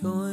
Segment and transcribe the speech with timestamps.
[0.00, 0.27] joy.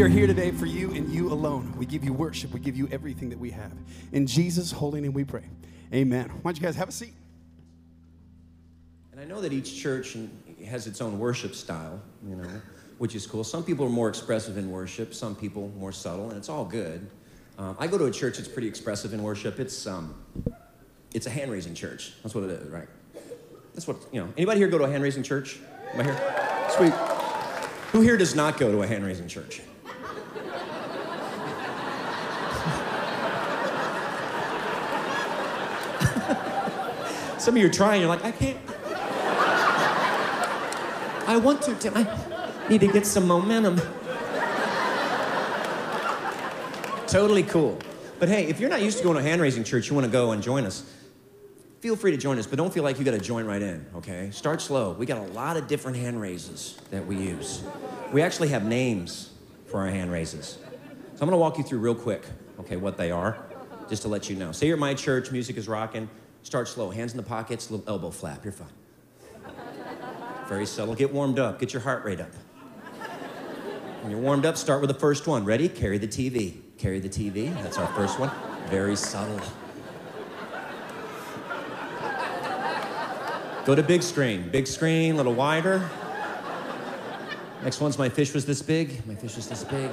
[0.00, 1.74] we are here today for you and you alone.
[1.76, 3.70] We give you worship, we give you everything that we have.
[4.12, 5.44] In Jesus' holy name we pray.
[5.92, 6.30] Amen.
[6.40, 7.12] Why don't you guys have a seat?
[9.12, 10.16] And I know that each church
[10.66, 12.48] has its own worship style, you know,
[12.96, 13.44] which is cool.
[13.44, 17.06] Some people are more expressive in worship, some people more subtle, and it's all good.
[17.58, 19.60] Um, I go to a church that's pretty expressive in worship.
[19.60, 20.14] It's um,
[21.12, 22.14] it's a hand raising church.
[22.22, 22.88] That's what it is, right?
[23.74, 24.32] That's what you know.
[24.38, 25.58] Anybody here go to a hand raising church?
[25.92, 26.70] Am I here?
[26.70, 26.94] Sweet.
[27.92, 29.60] Who here does not go to a hand raising church?
[37.40, 38.58] Some of you are trying, you're like, I can't.
[41.26, 41.94] I want to, Tim.
[41.96, 43.80] I need to get some momentum.
[47.06, 47.78] totally cool.
[48.18, 50.04] But hey, if you're not used to going to a hand raising church, you want
[50.04, 50.84] to go and join us,
[51.80, 53.86] feel free to join us, but don't feel like you got to join right in,
[53.96, 54.30] okay?
[54.32, 54.92] Start slow.
[54.92, 57.62] We got a lot of different hand raises that we use.
[58.12, 59.30] We actually have names
[59.64, 60.58] for our hand raises.
[60.58, 60.66] So
[61.14, 62.22] I'm going to walk you through real quick,
[62.60, 63.42] okay, what they are,
[63.88, 64.52] just to let you know.
[64.52, 66.10] Say you're at my church, music is rocking.
[66.42, 68.44] Start slow, hands in the pockets, little elbow flap.
[68.44, 68.68] You're fine.
[70.48, 70.94] Very subtle.
[70.94, 71.60] Get warmed up.
[71.60, 72.32] Get your heart rate up.
[74.02, 75.44] When you're warmed up, start with the first one.
[75.44, 75.68] Ready?
[75.68, 76.54] Carry the TV.
[76.78, 77.52] Carry the TV.
[77.62, 78.30] That's our first one.
[78.68, 79.40] Very subtle.
[83.66, 84.48] Go to big screen.
[84.48, 85.88] Big screen, a little wider.
[87.62, 89.06] Next one's my fish was this big.
[89.06, 89.90] My fish was this big.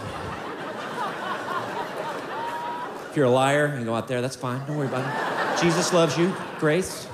[3.09, 4.65] If you're a liar, you go out there, that's fine.
[4.65, 5.36] Don't worry about it.
[5.61, 6.33] Jesus loves you.
[6.59, 7.07] Grace.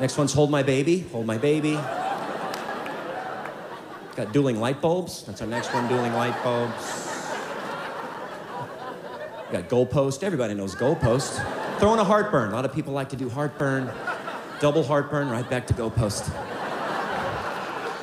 [0.00, 1.00] Next one's hold my baby.
[1.12, 1.74] Hold my baby.
[4.16, 5.22] Got dueling light bulbs.
[5.22, 7.08] That's our next one, dueling light bulbs.
[9.52, 10.22] Got goalpost.
[10.22, 11.40] Everybody knows goalpost.
[11.78, 12.50] Throwing a heartburn.
[12.50, 13.90] A lot of people like to do heartburn.
[14.60, 16.28] Double heartburn, right back to goalpost.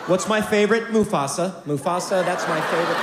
[0.07, 0.85] What's my favorite?
[0.85, 1.61] Mufasa.
[1.63, 2.97] Mufasa, that's my favorite.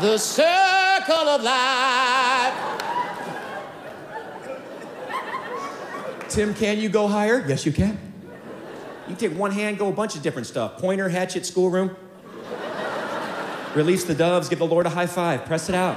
[0.00, 2.15] The circle of life.
[6.36, 7.42] Tim, can you go higher?
[7.48, 7.98] Yes, you can.
[9.08, 10.76] You take one hand, go a bunch of different stuff.
[10.76, 11.96] Pointer, hatchet, schoolroom.
[13.74, 15.96] Release the doves, give the Lord a high five, press it out.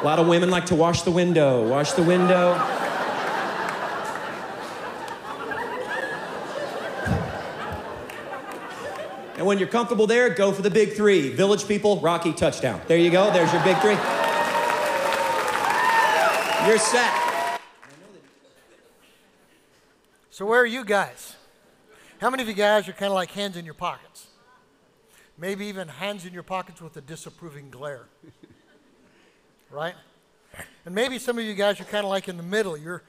[0.00, 2.54] A lot of women like to wash the window, wash the window.
[9.36, 11.34] And when you're comfortable there, go for the big three.
[11.34, 12.80] Village people, Rocky, touchdown.
[12.86, 13.98] There you go, there's your big three.
[16.66, 17.25] You're set.
[20.36, 21.34] So, where are you guys?
[22.20, 24.26] How many of you guys are kind of like hands in your pockets?
[25.38, 28.04] Maybe even hands in your pockets with a disapproving glare.
[29.70, 29.94] right?
[30.84, 32.76] And maybe some of you guys are kind of like in the middle.
[32.76, 33.02] You're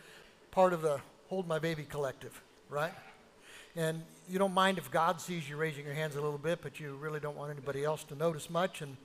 [0.51, 2.93] part of the Hold My Baby collective, right?
[3.75, 6.79] And you don't mind if God sees you raising your hands a little bit, but
[6.79, 8.81] you really don't want anybody else to notice much.
[8.81, 8.95] And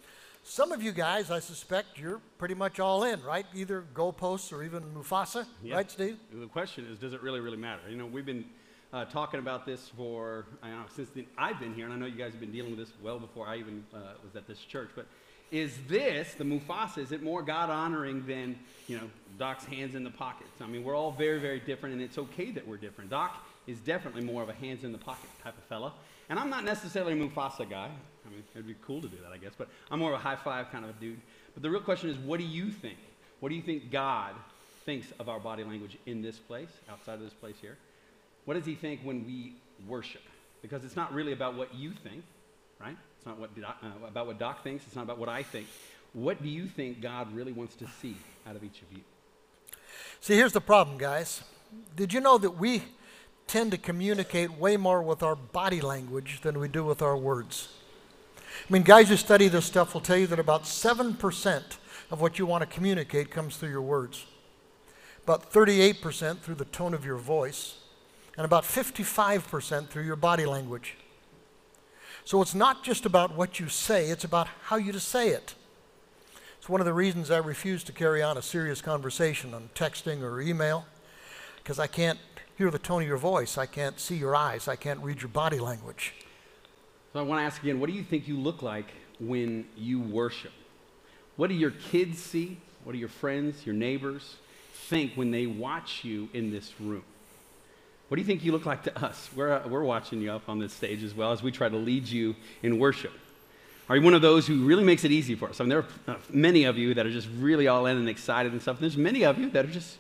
[0.43, 3.47] some of you guys, I suspect, you're pretty much all in, right?
[3.55, 5.77] Either goalposts or even Mufasa, Yeah.
[5.77, 6.19] right, Steve?
[6.33, 7.83] The question is, does it really, really matter?
[7.89, 8.45] You know, we've been
[8.93, 11.97] uh, talking about this for, I don't know, since the, I've been here, and I
[11.97, 14.47] know you guys have been dealing with this well before I even uh, was at
[14.47, 15.07] this church, but
[15.51, 20.03] is this, the Mufasa, is it more God honoring than, you know, Doc's hands in
[20.03, 20.51] the pockets?
[20.61, 23.11] I mean, we're all very, very different, and it's okay that we're different.
[23.11, 25.93] Doc is definitely more of a hands in the pocket type of fella.
[26.29, 27.91] And I'm not necessarily a Mufasa guy.
[28.27, 30.23] I mean, it'd be cool to do that, I guess, but I'm more of a
[30.23, 31.21] high five kind of a dude.
[31.55, 32.99] But the real question is, what do you think?
[33.41, 34.35] What do you think God
[34.85, 37.77] thinks of our body language in this place, outside of this place here?
[38.45, 39.55] What does he think when we
[39.87, 40.23] worship?
[40.63, 42.23] Because it's not really about what you think,
[42.81, 42.97] right?
[43.17, 44.87] It's not what Doc, uh, about what Doc thinks.
[44.87, 45.67] It's not about what I think.
[46.13, 49.03] What do you think God really wants to see out of each of you?
[50.21, 51.43] See, here's the problem, guys.
[51.97, 52.85] Did you know that we
[53.47, 57.69] tend to communicate way more with our body language than we do with our words?
[58.69, 61.63] I mean, guys who study this stuff will tell you that about 7%
[62.11, 64.27] of what you want to communicate comes through your words,
[65.25, 67.79] about 38% through the tone of your voice,
[68.37, 70.97] and about 55% through your body language.
[72.25, 75.55] So it's not just about what you say, it's about how you say it.
[76.59, 80.23] It's one of the reasons I refuse to carry on a serious conversation on texting
[80.23, 80.87] or email,
[81.57, 82.21] because I can't
[82.57, 85.29] hear the tone of your voice, I can't see your eyes, I can't read your
[85.31, 86.15] body language.
[87.13, 88.87] So I want to ask again, what do you think you look like
[89.21, 90.53] when you worship?
[91.37, 92.59] What do your kids see?
[92.85, 94.37] What do your friends, your neighbors
[94.89, 97.05] think when they watch you in this room?
[98.09, 99.29] What do you think you look like to us?
[99.35, 101.77] We're, uh, we're watching you up on this stage as well as we try to
[101.77, 103.13] lead you in worship.
[103.89, 105.61] Are you one of those who really makes it easy for us?
[105.61, 108.09] I mean, there are uh, many of you that are just really all in and
[108.09, 108.81] excited and stuff.
[108.81, 109.99] There's many of you that are just,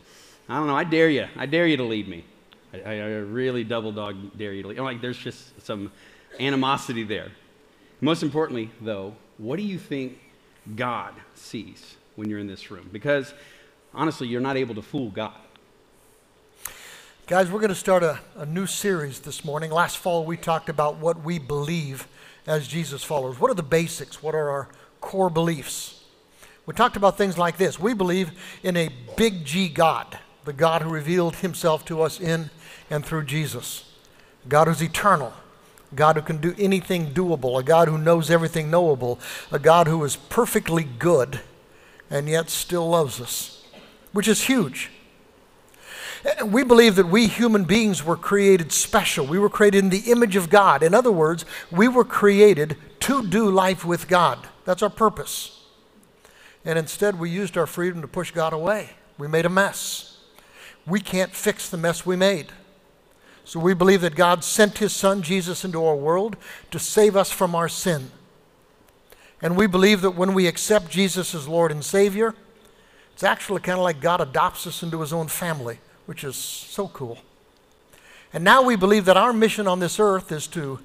[0.48, 1.26] I don't know, I dare you.
[1.36, 2.24] I dare you to lead me.
[2.72, 4.78] I, I, I really double dog dare you to lead.
[4.78, 5.92] I'm like, there's just some
[6.40, 7.30] animosity there.
[8.00, 10.18] Most importantly, though, what do you think
[10.76, 12.88] God sees when you're in this room?
[12.92, 13.32] Because
[13.94, 15.34] honestly, you're not able to fool God.
[17.26, 19.70] Guys, we're going to start a, a new series this morning.
[19.70, 22.08] Last fall, we talked about what we believe
[22.46, 23.38] as Jesus followers.
[23.38, 24.22] What are the basics?
[24.22, 24.68] What are our
[25.00, 26.02] core beliefs?
[26.66, 27.78] We talked about things like this.
[27.78, 32.50] We believe in a big G God, the God who revealed himself to us in
[32.90, 33.90] and through Jesus.
[34.48, 35.32] God who's eternal,
[35.94, 39.18] God who can do anything doable, a God who knows everything knowable,
[39.50, 41.40] a God who is perfectly good
[42.10, 43.64] and yet still loves us,
[44.12, 44.90] which is huge.
[46.44, 49.26] We believe that we human beings were created special.
[49.26, 50.82] We were created in the image of God.
[50.82, 54.38] In other words, we were created to do life with God.
[54.64, 55.60] That's our purpose.
[56.64, 58.90] And instead, we used our freedom to push God away.
[59.18, 60.18] We made a mess.
[60.86, 62.52] We can't fix the mess we made.
[63.44, 66.36] So we believe that God sent his son Jesus into our world
[66.70, 68.10] to save us from our sin.
[69.40, 72.34] And we believe that when we accept Jesus as Lord and Savior,
[73.12, 76.88] it's actually kind of like God adopts us into his own family, which is so
[76.88, 77.18] cool.
[78.34, 80.78] And now we believe that our mission on this earth is to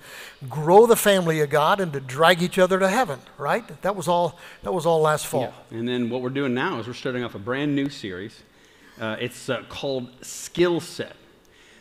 [0.49, 3.65] grow the family of God and to drag each other to heaven, right?
[3.83, 5.53] That was all that was all last fall.
[5.71, 5.77] Yeah.
[5.77, 8.41] And then what we're doing now is we're starting off a brand new series.
[8.99, 11.15] Uh, it's uh, called Skill Set.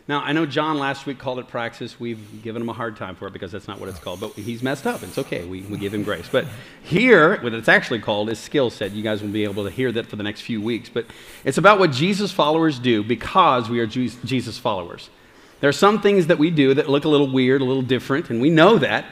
[0.08, 1.98] Now, I know John last week called it Praxis.
[1.98, 4.30] We've given him a hard time for it because that's not what it's called, but
[4.34, 5.02] he's messed up.
[5.02, 5.44] It's okay.
[5.44, 6.28] We, we give him grace.
[6.30, 6.46] But
[6.84, 8.92] here, what it's actually called is Skill Set.
[8.92, 10.88] You guys will be able to hear that for the next few weeks.
[10.88, 11.06] But
[11.44, 15.10] it's about what Jesus followers do because we are Jesus followers.
[15.58, 18.30] There are some things that we do that look a little weird, a little different,
[18.30, 19.06] and we know that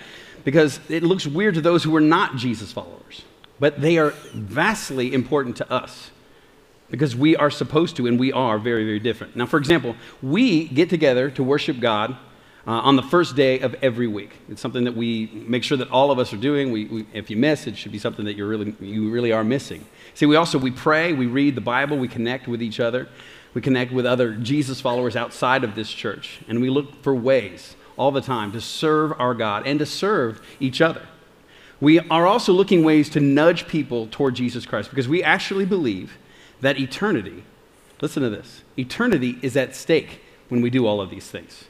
[0.45, 3.23] because it looks weird to those who are not Jesus followers.
[3.59, 6.11] But they are vastly important to us
[6.95, 9.35] because we are supposed to, and we are very, very different.
[9.35, 13.75] Now, for example, we get together to worship God uh, on the first day of
[13.83, 14.31] every week.
[14.49, 16.71] It's something that we make sure that all of us are doing.
[16.71, 19.43] We, we, if you miss, it should be something that you're really, you really are
[19.43, 19.85] missing.
[20.15, 23.09] See, we also we pray, we read the Bible, we connect with each other,
[23.55, 27.75] we connect with other Jesus followers outside of this church, and we look for ways
[27.97, 31.03] all the time to serve our God and to serve each other.
[31.81, 36.19] We are also looking ways to nudge people toward Jesus Christ because we actually believe
[36.65, 37.45] that eternity,
[38.01, 41.65] listen to this, eternity is at stake when we do all of these things.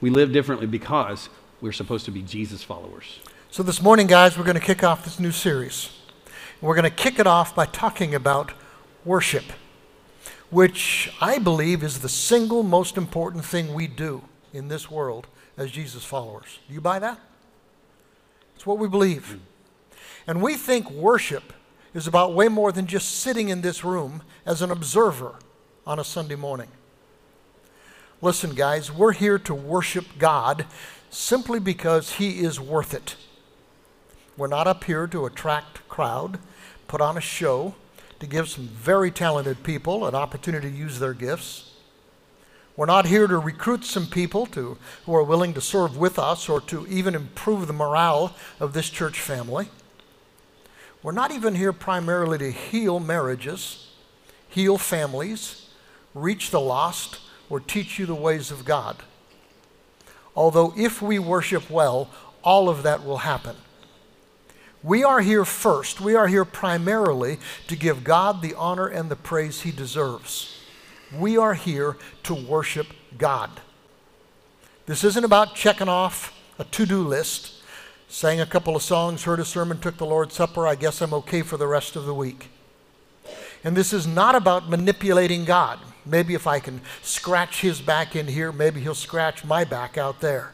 [0.00, 1.28] We live differently because
[1.60, 3.20] we're supposed to be Jesus followers.
[3.50, 5.90] So this morning, guys, we're going to kick off this new series.
[6.62, 8.52] We're going to kick it off by talking about
[9.04, 9.44] worship,
[10.48, 14.22] which I believe is the single most important thing we do
[14.54, 15.26] in this world
[15.58, 16.58] as Jesus followers.
[16.68, 17.20] Do you buy that?
[18.56, 19.32] It's what we believe.
[19.32, 19.98] Hmm.
[20.26, 21.52] And we think worship
[21.94, 25.36] is about way more than just sitting in this room as an observer
[25.86, 26.68] on a Sunday morning.
[28.20, 30.66] Listen, guys, we're here to worship God
[31.10, 33.16] simply because He is worth it.
[34.36, 36.38] We're not up here to attract crowd,
[36.88, 37.74] put on a show,
[38.20, 41.72] to give some very talented people an opportunity to use their gifts.
[42.76, 46.48] We're not here to recruit some people to, who are willing to serve with us
[46.48, 49.68] or to even improve the morale of this church family.
[51.02, 53.90] We're not even here primarily to heal marriages,
[54.48, 55.68] heal families,
[56.14, 57.18] reach the lost,
[57.50, 58.96] or teach you the ways of God.
[60.36, 62.08] Although, if we worship well,
[62.42, 63.56] all of that will happen.
[64.82, 67.38] We are here first, we are here primarily
[67.68, 70.58] to give God the honor and the praise He deserves.
[71.16, 73.50] We are here to worship God.
[74.86, 77.51] This isn't about checking off a to do list,
[78.12, 80.66] sang a couple of songs, heard a sermon, took the Lord's Supper.
[80.66, 82.50] I guess I'm okay for the rest of the week.
[83.64, 85.78] And this is not about manipulating God.
[86.04, 90.20] Maybe if I can scratch his back in here, maybe he'll scratch my back out
[90.20, 90.52] there.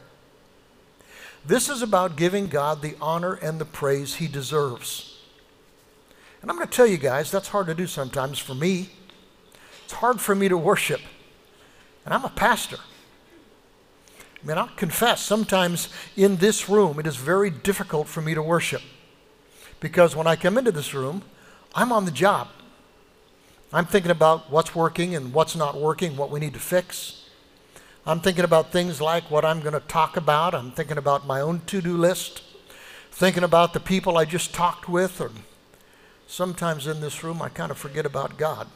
[1.45, 5.19] This is about giving God the honor and the praise he deserves.
[6.41, 8.89] And I'm going to tell you guys, that's hard to do sometimes for me.
[9.83, 11.01] It's hard for me to worship.
[12.05, 12.77] And I'm a pastor.
[14.41, 18.41] I mean, I'll confess, sometimes in this room, it is very difficult for me to
[18.41, 18.81] worship.
[19.79, 21.23] Because when I come into this room,
[21.75, 22.47] I'm on the job.
[23.71, 27.29] I'm thinking about what's working and what's not working, what we need to fix.
[28.05, 30.55] I'm thinking about things like what I'm going to talk about.
[30.55, 32.41] I'm thinking about my own to do list,
[33.11, 35.21] thinking about the people I just talked with.
[35.21, 35.31] Or
[36.27, 38.67] sometimes in this room, I kind of forget about God.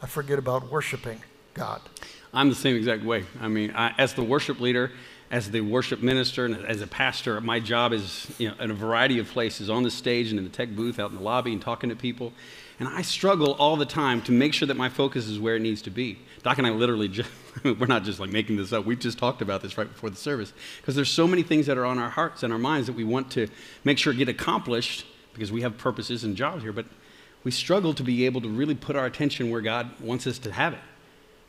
[0.00, 1.22] I forget about worshiping
[1.54, 1.82] God.
[2.32, 3.24] I'm the same exact way.
[3.40, 4.92] I mean, I, as the worship leader,
[5.30, 8.74] as the worship minister, and as a pastor, my job is you know, in a
[8.74, 11.52] variety of places on the stage and in the tech booth, out in the lobby,
[11.52, 12.32] and talking to people.
[12.80, 15.62] And I struggle all the time to make sure that my focus is where it
[15.62, 16.18] needs to be.
[16.42, 17.30] Doc and I literally just,
[17.64, 18.84] we're not just like making this up.
[18.84, 20.52] We just talked about this right before the service.
[20.80, 23.04] Because there's so many things that are on our hearts and our minds that we
[23.04, 23.48] want to
[23.84, 26.72] make sure get accomplished because we have purposes and jobs here.
[26.72, 26.86] But
[27.42, 30.52] we struggle to be able to really put our attention where God wants us to
[30.52, 30.80] have it.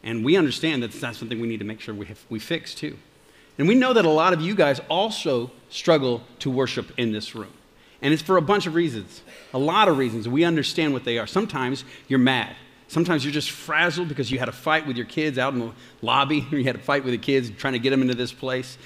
[0.04, 2.74] And we understand that that's something we need to make sure we, have, we fix
[2.74, 2.98] too.
[3.58, 7.36] And we know that a lot of you guys also struggle to worship in this
[7.36, 7.52] room.
[8.02, 9.22] And it's for a bunch of reasons,
[9.54, 10.30] a lot of reasons.
[10.30, 11.28] We understand what they are.
[11.28, 12.56] Sometimes you're mad.
[12.88, 15.72] Sometimes you're just frazzled because you had a fight with your kids out in the
[16.02, 18.32] lobby, or you had a fight with the kids trying to get them into this
[18.32, 18.78] place,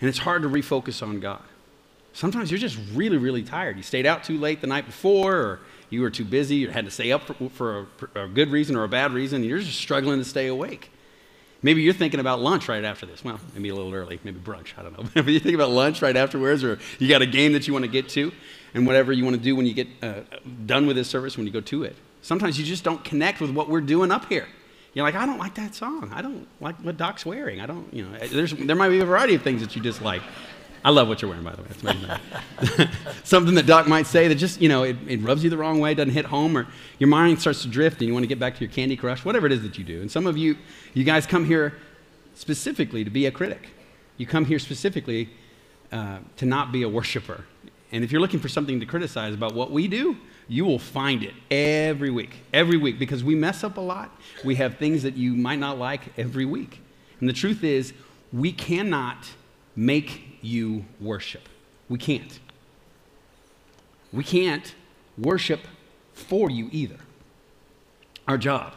[0.00, 1.42] and it's hard to refocus on God.
[2.14, 3.76] Sometimes you're just really, really tired.
[3.76, 5.60] You stayed out too late the night before, or
[5.92, 8.76] you were too busy, or had to stay up for, for, a, a good reason
[8.76, 10.90] or a bad reason, you're just struggling to stay awake.
[11.62, 13.22] Maybe you're thinking about lunch right after this.
[13.22, 15.08] Well, maybe a little early, maybe brunch, I don't know.
[15.22, 17.84] but you think about lunch right afterwards, or you got a game that you want
[17.84, 18.32] to get to,
[18.74, 20.20] and whatever you want to do when you get uh,
[20.66, 21.94] done with this service, when you go to it.
[22.22, 24.48] Sometimes you just don't connect with what we're doing up here.
[24.94, 26.10] You're like, I don't like that song.
[26.14, 27.60] I don't like what Doc's wearing.
[27.60, 30.22] I don't, you know, there's, there might be a variety of things that you dislike.
[30.84, 32.88] I love what you're wearing, by the way.
[33.24, 35.78] Something that Doc might say that just, you know, it, it rubs you the wrong
[35.78, 36.66] way, doesn't hit home, or
[36.98, 39.24] your mind starts to drift and you want to get back to your Candy Crush,
[39.24, 40.00] whatever it is that you do.
[40.00, 40.56] And some of you,
[40.94, 41.78] you guys come here
[42.34, 43.68] specifically to be a critic.
[44.16, 45.30] You come here specifically
[45.92, 47.44] uh, to not be a worshiper.
[47.92, 50.16] And if you're looking for something to criticize about what we do,
[50.48, 54.10] you will find it every week, every week, because we mess up a lot.
[54.44, 56.80] We have things that you might not like every week.
[57.20, 57.92] And the truth is,
[58.32, 59.28] we cannot
[59.76, 61.48] make you worship.
[61.88, 62.38] We can't.
[64.12, 64.74] We can't
[65.16, 65.60] worship
[66.12, 66.98] for you either.
[68.28, 68.74] Our job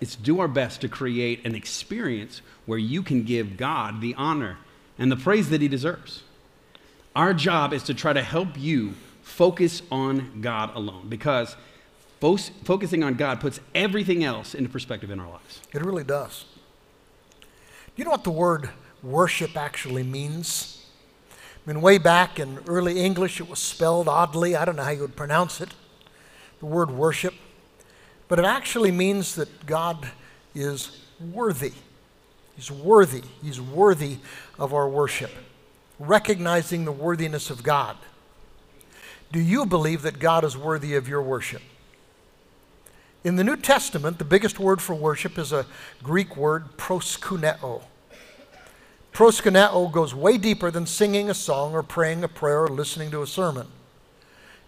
[0.00, 4.14] is to do our best to create an experience where you can give God the
[4.14, 4.58] honor
[4.98, 6.22] and the praise that He deserves.
[7.16, 11.56] Our job is to try to help you focus on God alone because
[12.20, 15.60] fo- focusing on God puts everything else into perspective in our lives.
[15.72, 16.44] It really does.
[17.40, 17.46] Do
[17.96, 18.70] you know what the word
[19.04, 20.86] worship actually means?
[21.66, 24.56] I mean, way back in early English, it was spelled oddly.
[24.56, 25.70] I don't know how you would pronounce it,
[26.60, 27.34] the word worship.
[28.28, 30.08] But it actually means that God
[30.54, 31.72] is worthy.
[32.56, 33.22] He's worthy.
[33.42, 34.18] He's worthy
[34.58, 35.30] of our worship.
[35.98, 37.96] Recognizing the worthiness of God.
[39.32, 41.62] Do you believe that God is worthy of your worship?
[43.24, 45.66] In the New Testament, the biggest word for worship is a
[46.02, 47.82] Greek word, proskuneo.
[49.14, 53.22] Proskuneo goes way deeper than singing a song or praying a prayer or listening to
[53.22, 53.68] a sermon.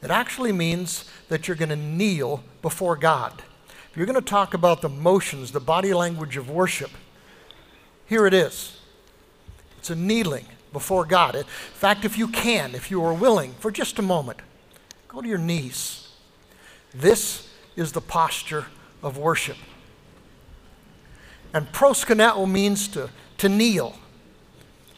[0.03, 3.43] It actually means that you're going to kneel before God.
[3.91, 6.93] If you're going to talk about the motions, the body language of worship,
[8.07, 8.79] here it is.
[9.79, 11.35] It's a kneeling before God.
[11.35, 14.39] In fact, if you can, if you are willing, for just a moment,
[15.09, 16.09] go to your knees.
[16.95, 18.67] This is the posture
[19.03, 19.57] of worship.
[21.53, 23.97] And proskuneo means to, to kneel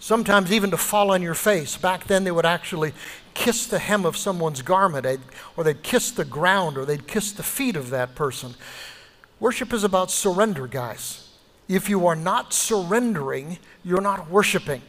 [0.08, 1.76] sometimes even to fall on your face.
[1.76, 2.94] Back then, they would actually
[3.34, 5.20] kiss the hem of someone's garment,
[5.54, 8.54] or they'd kiss the ground, or they'd kiss the feet of that person.
[9.38, 11.28] Worship is about surrender, guys.
[11.68, 14.80] If you are not surrendering, you're not worshiping.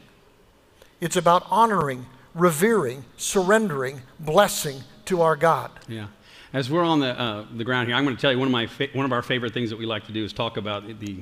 [1.02, 5.70] It's about honoring, revering, surrendering, blessing to our God.
[5.90, 6.08] Yeah.
[6.54, 8.54] As we're on the, uh, the ground here, I'm going to tell you one of,
[8.54, 10.88] my fa- one of our favorite things that we like to do is talk about
[11.02, 11.18] the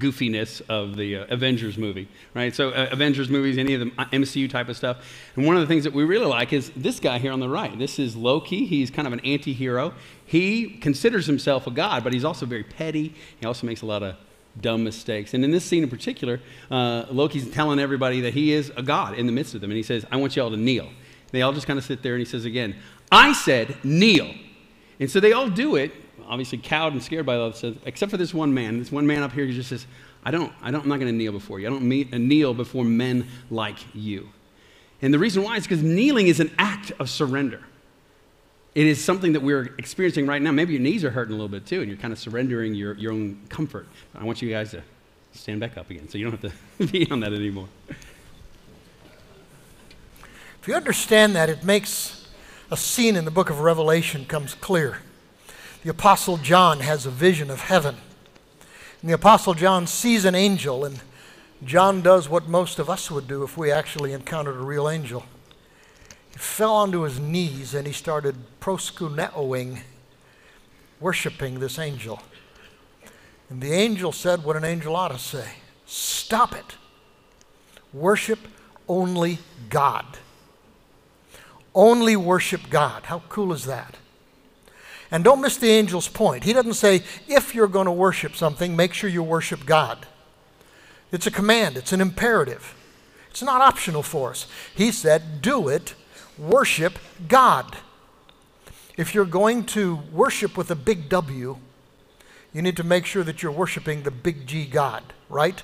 [0.00, 2.54] goofiness of the uh, Avengers movie, right?
[2.54, 4.98] So, uh, Avengers movies, any of the MCU type of stuff.
[5.36, 7.48] And one of the things that we really like is this guy here on the
[7.48, 7.78] right.
[7.78, 8.66] This is Loki.
[8.66, 9.92] He's kind of an anti hero.
[10.24, 13.14] He considers himself a god, but he's also very petty.
[13.38, 14.16] He also makes a lot of
[14.60, 15.34] dumb mistakes.
[15.34, 19.14] And in this scene in particular, uh, Loki's telling everybody that he is a god
[19.14, 19.70] in the midst of them.
[19.70, 20.88] And he says, I want you all to kneel.
[21.30, 22.74] They all just kind of sit there and he says again,
[23.12, 24.34] I said kneel.
[24.98, 25.92] And so they all do it,
[26.30, 28.78] obviously cowed and scared by all this, except for this one man.
[28.78, 29.86] This one man up here who just says,
[30.24, 31.66] I don't, I don't, I'm not going to kneel before you.
[31.66, 34.28] I don't meet, uh, kneel before men like you.
[35.02, 37.60] And the reason why is because kneeling is an act of surrender.
[38.74, 40.52] It is something that we're experiencing right now.
[40.52, 42.94] Maybe your knees are hurting a little bit too, and you're kind of surrendering your,
[42.94, 43.88] your own comfort.
[44.14, 44.82] I want you guys to
[45.32, 47.68] stand back up again so you don't have to be on that anymore.
[50.60, 52.28] If you understand that, it makes
[52.70, 54.98] a scene in the book of Revelation comes clear.
[55.82, 57.96] The apostle John has a vision of heaven.
[59.00, 61.00] And the apostle John sees an angel and
[61.64, 65.24] John does what most of us would do if we actually encountered a real angel.
[66.32, 69.80] He fell onto his knees and he started proskuneoing,
[71.00, 72.20] worshiping this angel.
[73.48, 75.54] And the angel said what an angel ought to say
[75.86, 76.76] Stop it.
[77.92, 78.38] Worship
[78.88, 79.38] only
[79.68, 80.06] God.
[81.74, 83.04] Only worship God.
[83.04, 83.96] How cool is that?
[85.10, 86.44] And don't miss the angel's point.
[86.44, 90.06] He doesn't say, if you're going to worship something, make sure you worship God.
[91.10, 92.74] It's a command, it's an imperative.
[93.30, 94.46] It's not optional for us.
[94.74, 95.94] He said, do it,
[96.38, 97.76] worship God.
[98.96, 101.56] If you're going to worship with a big W,
[102.52, 105.62] you need to make sure that you're worshiping the big G God, right?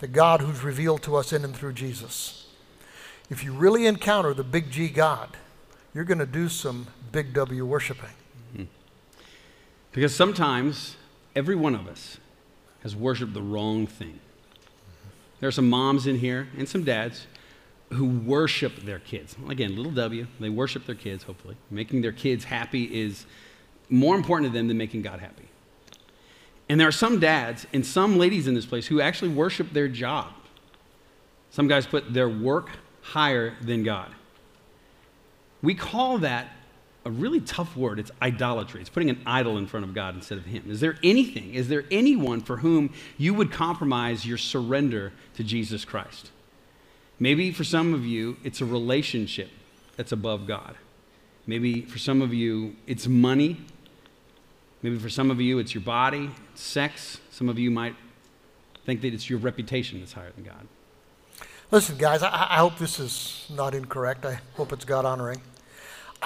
[0.00, 2.48] The God who's revealed to us in and through Jesus.
[3.30, 5.36] If you really encounter the big G God,
[5.94, 8.10] you're going to do some big W worshiping.
[9.92, 10.96] Because sometimes
[11.36, 12.18] every one of us
[12.82, 14.18] has worshiped the wrong thing.
[15.38, 17.28] There are some moms in here and some dads
[17.90, 19.36] who worship their kids.
[19.48, 21.56] Again, little W, they worship their kids, hopefully.
[21.70, 23.24] Making their kids happy is
[23.88, 25.48] more important to them than making God happy.
[26.68, 29.86] And there are some dads and some ladies in this place who actually worship their
[29.86, 30.32] job.
[31.50, 32.70] Some guys put their work
[33.02, 34.10] higher than God.
[35.64, 36.48] We call that
[37.04, 37.98] a really tough word.
[37.98, 38.80] It's idolatry.
[38.80, 40.64] It's putting an idol in front of God instead of Him.
[40.68, 45.84] Is there anything, is there anyone for whom you would compromise your surrender to Jesus
[45.84, 46.30] Christ?
[47.18, 49.50] Maybe for some of you, it's a relationship
[49.96, 50.76] that's above God.
[51.46, 53.58] Maybe for some of you, it's money.
[54.82, 57.20] Maybe for some of you, it's your body, sex.
[57.30, 57.94] Some of you might
[58.84, 60.66] think that it's your reputation that's higher than God.
[61.70, 64.24] Listen, guys, I, I hope this is not incorrect.
[64.24, 65.40] I hope it's God honoring.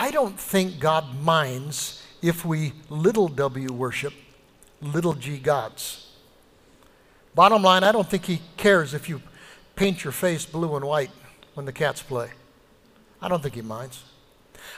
[0.01, 4.15] I don't think God minds if we little w worship
[4.81, 6.07] little g gods.
[7.35, 9.21] Bottom line, I don't think He cares if you
[9.75, 11.11] paint your face blue and white
[11.55, 12.31] when the cats play.
[13.21, 14.05] I don't think He minds.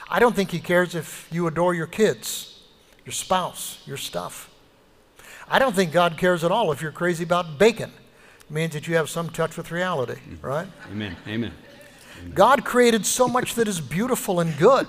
[0.09, 2.59] I don't think He cares if you adore your kids,
[3.05, 4.49] your spouse, your stuff.
[5.47, 7.91] I don't think God cares at all if you're crazy about bacon.
[8.39, 10.43] It means that you have some touch with reality, mm-hmm.
[10.45, 10.67] right?
[10.91, 11.15] Amen.
[11.27, 11.53] Amen.
[12.33, 14.87] God created so much that is beautiful and good.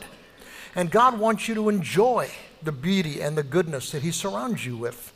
[0.75, 2.31] And God wants you to enjoy
[2.63, 5.13] the beauty and the goodness that He surrounds you with.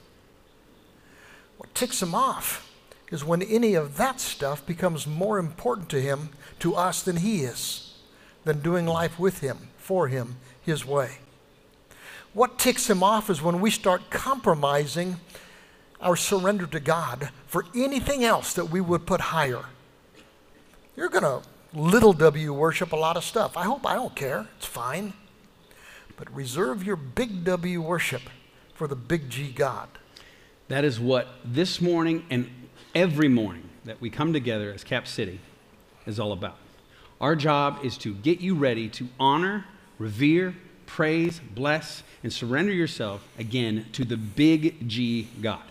[1.56, 2.70] What ticks Him off
[3.10, 7.42] is when any of that stuff becomes more important to Him, to us, than He
[7.42, 7.94] is,
[8.44, 11.18] than doing life with Him, for Him, His way.
[12.34, 15.16] What ticks Him off is when we start compromising
[16.00, 19.64] our surrender to God for anything else that we would put higher.
[20.96, 23.56] You're going to little w worship a lot of stuff.
[23.56, 24.46] I hope I don't care.
[24.56, 25.12] It's fine.
[26.16, 28.22] But reserve your big W worship
[28.74, 29.88] for the big G God.
[30.68, 32.50] That is what this morning and
[32.94, 35.40] every morning that we come together as Cap City
[36.06, 36.56] is all about.
[37.20, 39.66] Our job is to get you ready to honor,
[39.98, 40.54] revere,
[40.86, 45.62] praise, bless, and surrender yourself again to the big G God.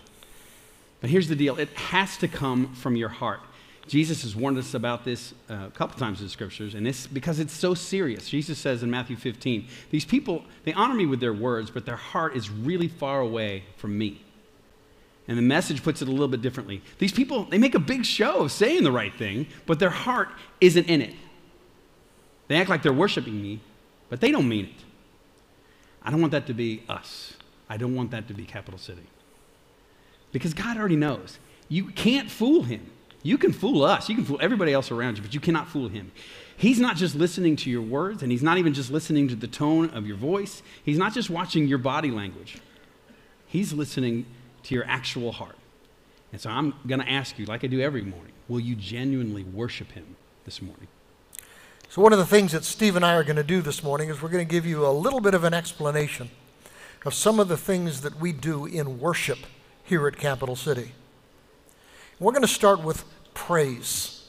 [1.01, 3.41] But here's the deal it has to come from your heart.
[3.87, 7.05] Jesus has warned us about this uh, a couple times in the scriptures, and it's
[7.05, 8.27] because it's so serious.
[8.29, 11.95] Jesus says in Matthew 15, These people, they honor me with their words, but their
[11.95, 14.21] heart is really far away from me.
[15.27, 16.81] And the message puts it a little bit differently.
[16.97, 20.29] These people, they make a big show of saying the right thing, but their heart
[20.61, 21.15] isn't in it.
[22.47, 23.59] They act like they're worshiping me,
[24.09, 24.83] but they don't mean it.
[26.03, 27.33] I don't want that to be us.
[27.67, 29.07] I don't want that to be Capital City.
[30.31, 31.39] Because God already knows.
[31.69, 32.91] You can't fool him.
[33.25, 35.87] You can fool us, you can fool everybody else around you, but you cannot fool
[35.87, 36.11] him.
[36.55, 39.47] He's not just listening to your words, and he's not even just listening to the
[39.47, 40.61] tone of your voice.
[40.83, 42.59] He's not just watching your body language.
[43.47, 44.27] He's listening
[44.61, 45.55] to your actual heart.
[46.31, 49.43] And so I'm going to ask you, like I do every morning, will you genuinely
[49.43, 50.87] worship him this morning?
[51.89, 54.09] So, one of the things that Steve and I are going to do this morning
[54.09, 56.29] is we're going to give you a little bit of an explanation
[57.03, 59.39] of some of the things that we do in worship
[59.83, 60.91] here at Capital City.
[62.19, 63.03] We're going to start with
[63.35, 64.27] praise.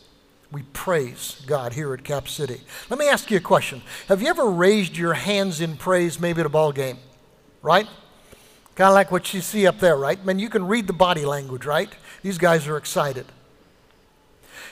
[0.52, 2.60] We praise God here at Cap City.
[2.90, 3.80] Let me ask you a question.
[4.08, 6.98] Have you ever raised your hands in praise maybe at a ball game?
[7.62, 7.86] Right?
[8.74, 10.18] Kind of like what you see up there, right?
[10.20, 11.88] I mean, you can read the body language, right?
[12.22, 13.24] These guys are excited.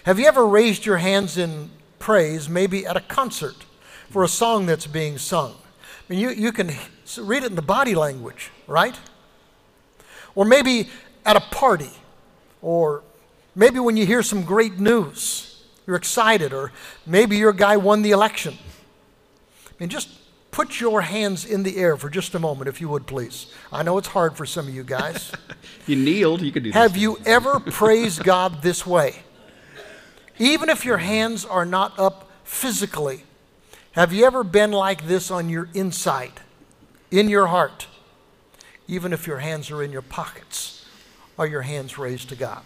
[0.04, 3.64] Have you ever raised your hands in praise maybe at a concert
[4.10, 5.54] for a song that's being sung?
[5.54, 6.70] I mean, you, you can
[7.18, 8.98] read it in the body language, right?
[10.34, 10.90] Or maybe
[11.24, 11.90] at a party,
[12.60, 13.02] or
[13.54, 16.72] maybe when you hear some great news, you're excited, or
[17.06, 18.56] maybe your guy won the election.
[19.66, 20.08] I mean, just
[20.50, 23.52] put your hands in the air for just a moment, if you would, please.
[23.72, 25.32] I know it's hard for some of you guys.
[25.86, 26.76] You kneeled, you could do this.
[26.76, 29.16] Have you ever praised God this way?
[30.38, 33.24] Even if your hands are not up physically,
[33.92, 36.32] have you ever been like this on your inside,
[37.10, 37.86] in your heart?
[38.88, 40.86] Even if your hands are in your pockets,
[41.38, 42.62] are your hands raised to God?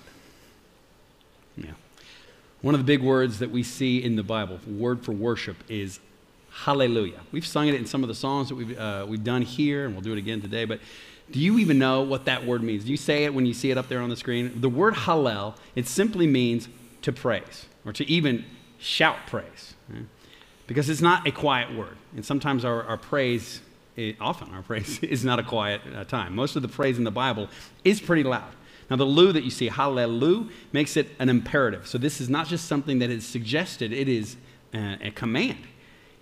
[2.61, 6.01] One of the big words that we see in the Bible, word for worship, is
[6.51, 7.21] hallelujah.
[7.31, 9.95] We've sung it in some of the songs that we've, uh, we've done here, and
[9.95, 10.65] we'll do it again today.
[10.65, 10.81] But
[11.31, 12.85] do you even know what that word means?
[12.85, 14.61] Do you say it when you see it up there on the screen?
[14.61, 16.69] The word hallel, it simply means
[17.03, 18.45] to praise, or to even
[18.79, 19.75] shout praise.
[19.89, 20.07] right?
[20.67, 21.97] Because it's not a quiet word.
[22.17, 23.61] And sometimes our, our praise,
[23.97, 26.35] eh, often our praise, is not a quiet uh, time.
[26.35, 27.49] Most of the praise in the Bible
[27.85, 28.51] is pretty loud.
[28.91, 31.87] Now, the lu that you see, hallelu, makes it an imperative.
[31.87, 34.37] So this is not just something that is suggested, it is
[34.75, 35.59] uh, a command.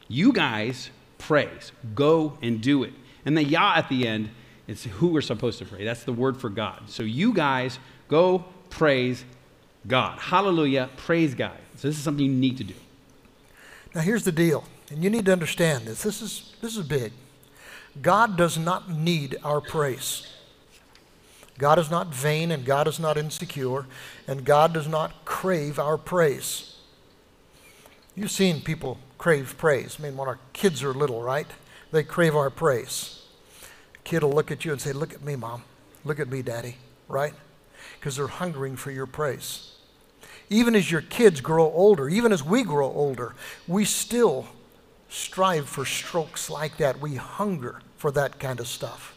[0.08, 2.92] You guys praise, go and do it.
[3.24, 4.30] And the yah at the end
[4.66, 5.84] It's who we're supposed to pray.
[5.84, 6.82] That's the word for God.
[6.88, 9.24] So you guys go praise
[9.86, 10.18] God.
[10.18, 10.90] Hallelujah.
[10.96, 11.58] Praise God.
[11.76, 12.74] So this is something you need to do.
[13.94, 16.02] Now here's the deal, and you need to understand this.
[16.02, 17.12] This is this is big.
[18.02, 20.26] God does not need our praise.
[21.58, 23.86] God is not vain and God is not insecure,
[24.28, 26.76] and God does not crave our praise.
[28.14, 29.96] You've seen people crave praise.
[29.98, 31.46] I mean, when our kids are little, right?
[31.92, 33.24] They crave our praise.
[33.94, 35.62] A kid will look at you and say, Look at me, mom.
[36.04, 36.76] Look at me, daddy,
[37.08, 37.34] right?
[37.98, 39.72] Because they're hungering for your praise.
[40.48, 43.34] Even as your kids grow older, even as we grow older,
[43.66, 44.46] we still
[45.08, 47.00] strive for strokes like that.
[47.00, 49.15] We hunger for that kind of stuff.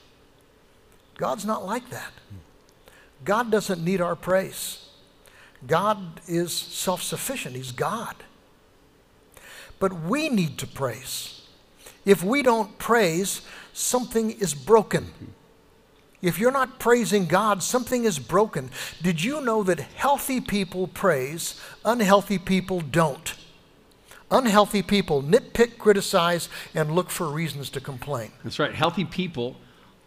[1.20, 2.14] God's not like that.
[3.26, 4.88] God doesn't need our praise.
[5.68, 8.16] God is self sufficient, He's God.
[9.80, 11.42] But we need to praise.
[12.06, 13.42] If we don't praise,
[13.74, 15.12] something is broken.
[16.22, 18.70] If you're not praising God, something is broken.
[19.02, 23.34] Did you know that healthy people praise, unhealthy people don't?
[24.32, 28.32] Unhealthy people nitpick, criticize, and look for reasons to complain.
[28.46, 28.74] That's right.
[28.74, 29.58] Healthy people,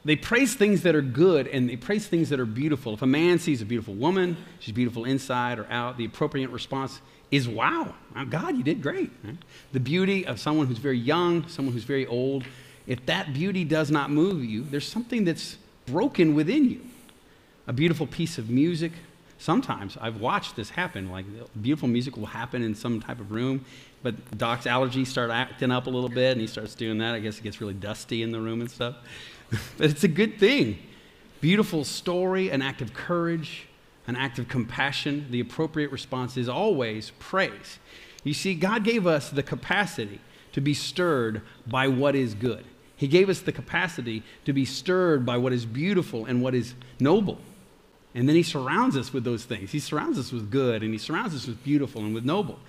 [0.05, 2.95] they praise things that are good and they praise things that are beautiful.
[2.95, 7.01] If a man sees a beautiful woman, she's beautiful inside or out, the appropriate response
[7.31, 7.95] is wow,
[8.29, 9.11] God, you did great.
[9.25, 9.37] right?
[9.73, 12.45] The beauty of someone who's very young, someone who's very old,
[12.87, 16.81] if that beauty does not move you, there's something that's broken within you.
[17.67, 18.93] A beautiful piece of music.
[19.39, 21.11] Sometimes I've watched this happen.
[21.11, 21.25] Like
[21.61, 23.65] beautiful music will happen in some type of room,
[24.03, 27.15] but Doc's allergies start acting up a little bit, and he starts doing that.
[27.15, 28.97] I guess it gets really dusty in the room and stuff.
[29.79, 30.79] But it's a good thing.
[31.41, 33.67] Beautiful story, an act of courage,
[34.07, 35.27] an act of compassion.
[35.31, 37.79] The appropriate response is always praise.
[38.25, 40.21] You see, God gave us the capacity
[40.53, 42.65] to be stirred by what is good.
[42.97, 46.75] He gave us the capacity to be stirred by what is beautiful and what is
[47.01, 47.39] noble.
[48.15, 49.73] And then He surrounds us with those things.
[49.73, 52.61] He surrounds us with good and He surrounds us with beautiful and with noble.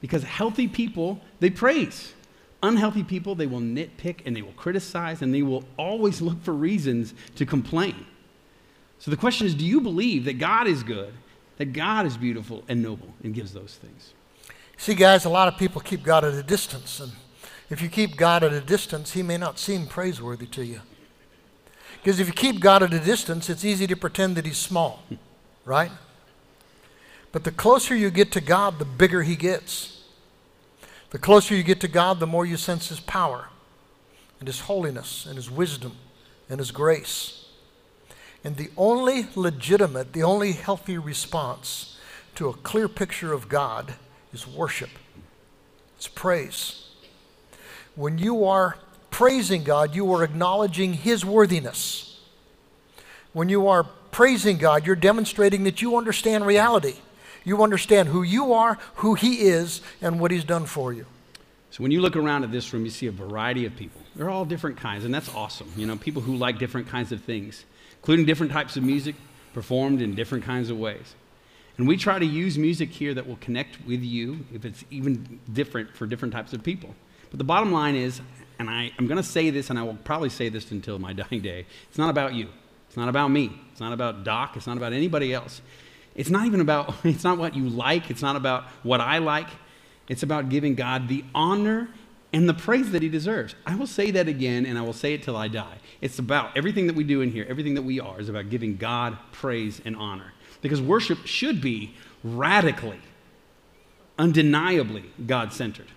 [0.00, 2.14] Because healthy people, they praise.
[2.62, 6.52] Unhealthy people, they will nitpick and they will criticize and they will always look for
[6.52, 8.06] reasons to complain.
[8.98, 11.12] So the question is do you believe that God is good,
[11.56, 14.12] that God is beautiful and noble and gives those things?
[14.76, 17.12] See, guys, a lot of people keep God at a distance, and
[17.68, 20.80] if you keep God at a distance, He may not seem praiseworthy to you.
[21.96, 25.02] Because if you keep God at a distance, it's easy to pretend that He's small,
[25.64, 25.90] right?
[27.32, 29.97] But the closer you get to God, the bigger He gets.
[31.10, 33.48] The closer you get to God, the more you sense His power
[34.40, 35.92] and His holiness and His wisdom
[36.48, 37.46] and His grace.
[38.44, 41.98] And the only legitimate, the only healthy response
[42.34, 43.94] to a clear picture of God
[44.32, 44.90] is worship,
[45.96, 46.84] it's praise.
[47.96, 48.76] When you are
[49.10, 52.20] praising God, you are acknowledging His worthiness.
[53.32, 56.94] When you are praising God, you're demonstrating that you understand reality.
[57.44, 61.06] You understand who you are, who He is, and what He's done for you.
[61.70, 64.00] So when you look around at this room, you see a variety of people.
[64.16, 65.70] They're all different kinds, and that's awesome.
[65.76, 67.64] You know, people who like different kinds of things,
[67.98, 69.14] including different types of music
[69.52, 71.14] performed in different kinds of ways.
[71.76, 75.38] And we try to use music here that will connect with you if it's even
[75.52, 76.94] different for different types of people.
[77.30, 78.20] But the bottom line is,
[78.58, 81.12] and I, I'm going to say this, and I will probably say this until my
[81.22, 82.48] dying day it's not about you.
[82.88, 83.52] It's not about me.
[83.70, 84.56] It's not about Doc.
[84.56, 85.60] It's not about anybody else.
[86.18, 88.10] It's not even about, it's not what you like.
[88.10, 89.48] It's not about what I like.
[90.08, 91.88] It's about giving God the honor
[92.32, 93.54] and the praise that he deserves.
[93.64, 95.78] I will say that again, and I will say it till I die.
[96.02, 98.76] It's about everything that we do in here, everything that we are, is about giving
[98.76, 100.34] God praise and honor.
[100.60, 101.94] Because worship should be
[102.24, 103.00] radically,
[104.18, 105.88] undeniably God centered.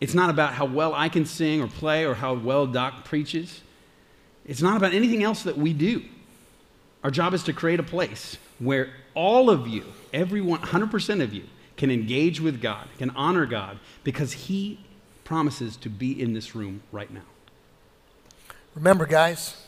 [0.00, 3.60] It's not about how well I can sing or play or how well Doc preaches.
[4.46, 6.02] It's not about anything else that we do.
[7.04, 11.44] Our job is to create a place where all of you, everyone, 100% of you,
[11.76, 14.78] can engage with God, can honor God, because He
[15.24, 17.22] promises to be in this room right now.
[18.76, 19.66] Remember, guys,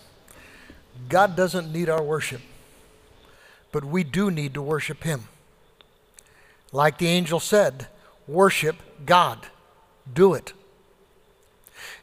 [1.08, 2.42] God doesn't need our worship,
[3.72, 5.24] but we do need to worship Him.
[6.70, 7.88] Like the angel said,
[8.26, 9.46] worship God.
[10.12, 10.52] Do it.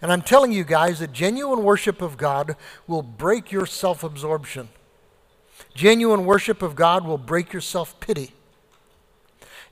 [0.02, 2.56] And I'm telling you guys that genuine worship of God
[2.88, 4.70] will break your self absorption.
[5.74, 8.34] Genuine worship of God will break your self pity.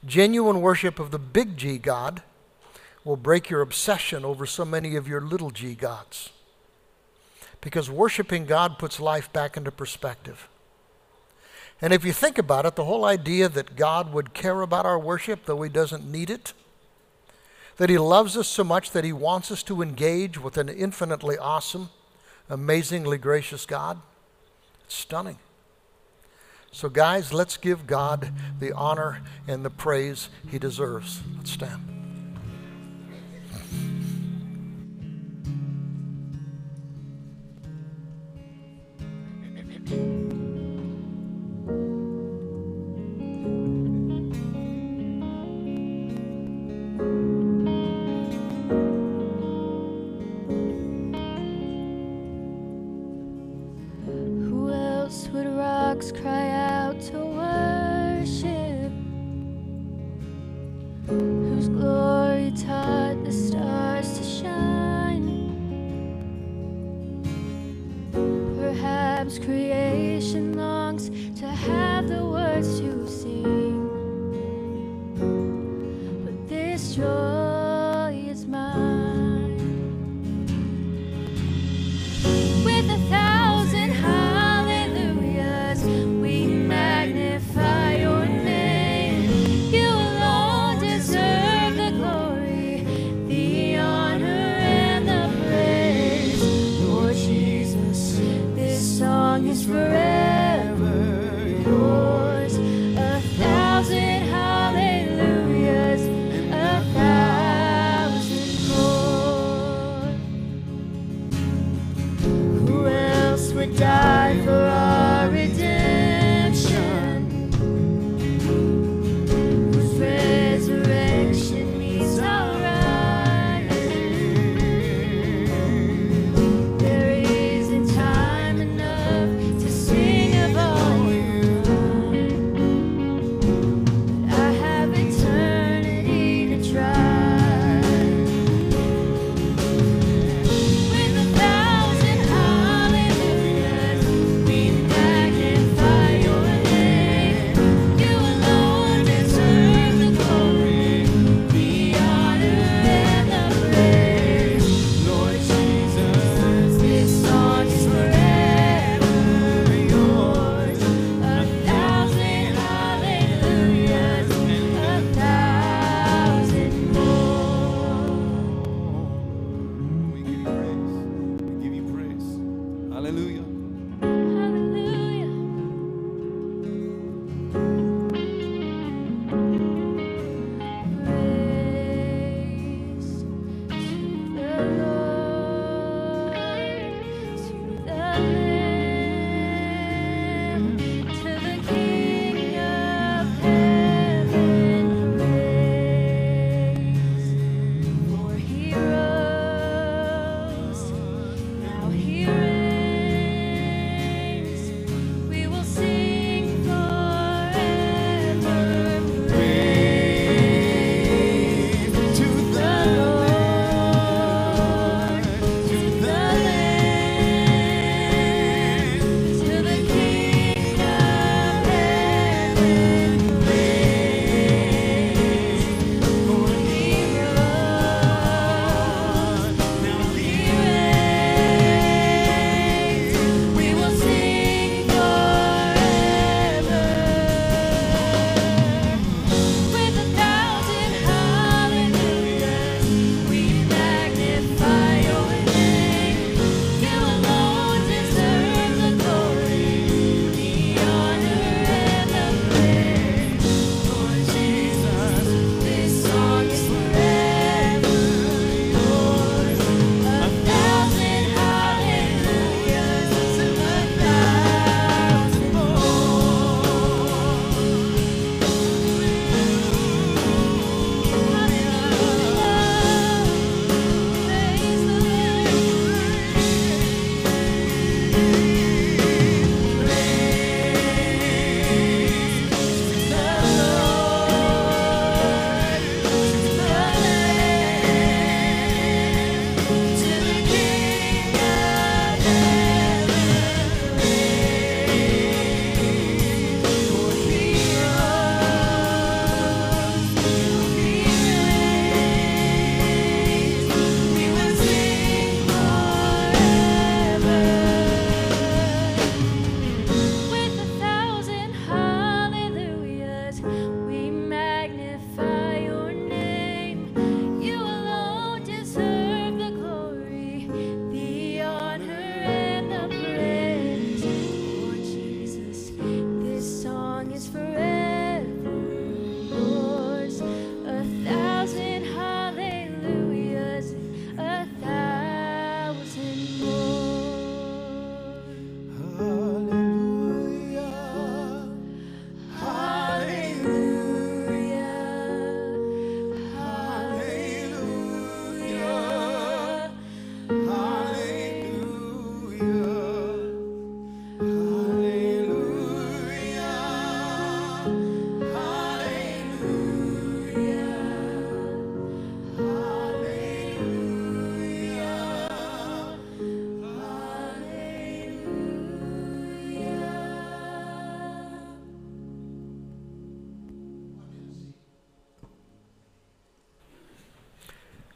[0.05, 2.21] Genuine worship of the big G God
[3.03, 6.31] will break your obsession over so many of your little g gods.
[7.61, 10.49] Because worshiping God puts life back into perspective.
[11.81, 14.99] And if you think about it, the whole idea that God would care about our
[14.99, 16.53] worship, though He doesn't need it,
[17.77, 21.37] that He loves us so much that He wants us to engage with an infinitely
[21.37, 21.89] awesome,
[22.49, 23.99] amazingly gracious God?
[24.85, 25.39] It's stunning.
[26.73, 31.21] So, guys, let's give God the honor and the praise he deserves.
[31.37, 32.02] Let's stand.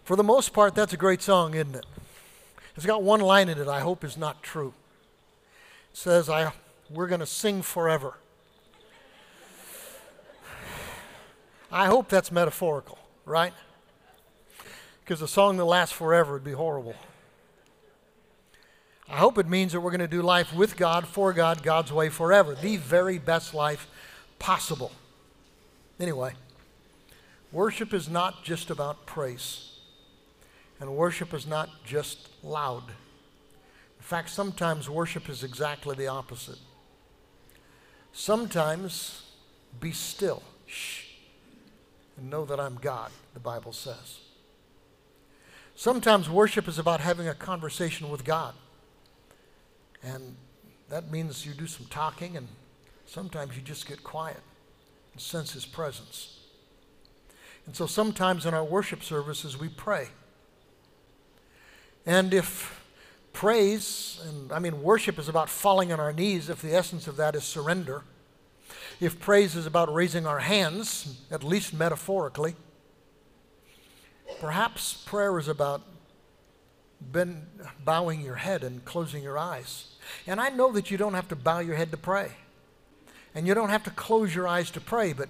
[0.08, 1.86] For the most part, that's a great song, isn't it?
[2.78, 4.74] It's got one line in it I hope is not true.
[5.92, 6.54] It says, I,
[6.90, 8.14] We're going to sing forever.
[11.70, 13.52] I hope that's metaphorical, right?
[15.04, 16.96] Because a song that lasts forever would be horrible.
[19.10, 21.92] I hope it means that we're going to do life with God, for God, God's
[21.92, 22.56] way forever.
[22.56, 23.90] The very best life
[24.40, 24.94] possible.
[26.00, 26.32] Anyway,
[27.52, 29.77] worship is not just about praise,
[30.80, 32.84] and worship is not just loud.
[32.88, 36.60] In fact, sometimes worship is exactly the opposite.
[38.14, 39.24] Sometimes
[39.80, 41.06] be still, shh,
[42.16, 44.20] and know that I'm God, the Bible says.
[45.76, 48.56] Sometimes worship is about having a conversation with God.
[50.02, 50.36] And
[50.90, 52.48] that means you do some talking, and
[53.06, 54.40] sometimes you just get quiet
[55.14, 56.40] and sense His presence.
[57.66, 60.08] And so sometimes in our worship services, we pray.
[62.08, 62.82] And if
[63.34, 67.18] praise, and I mean, worship is about falling on our knees, if the essence of
[67.18, 68.04] that is surrender,
[69.00, 72.56] if praise is about raising our hands, at least metaphorically,
[74.40, 75.84] perhaps prayer is about
[77.84, 79.96] bowing your head and closing your eyes.
[80.26, 82.32] And I know that you don't have to bow your head to pray.
[83.36, 85.30] And you don't have to close your eyes to pray, but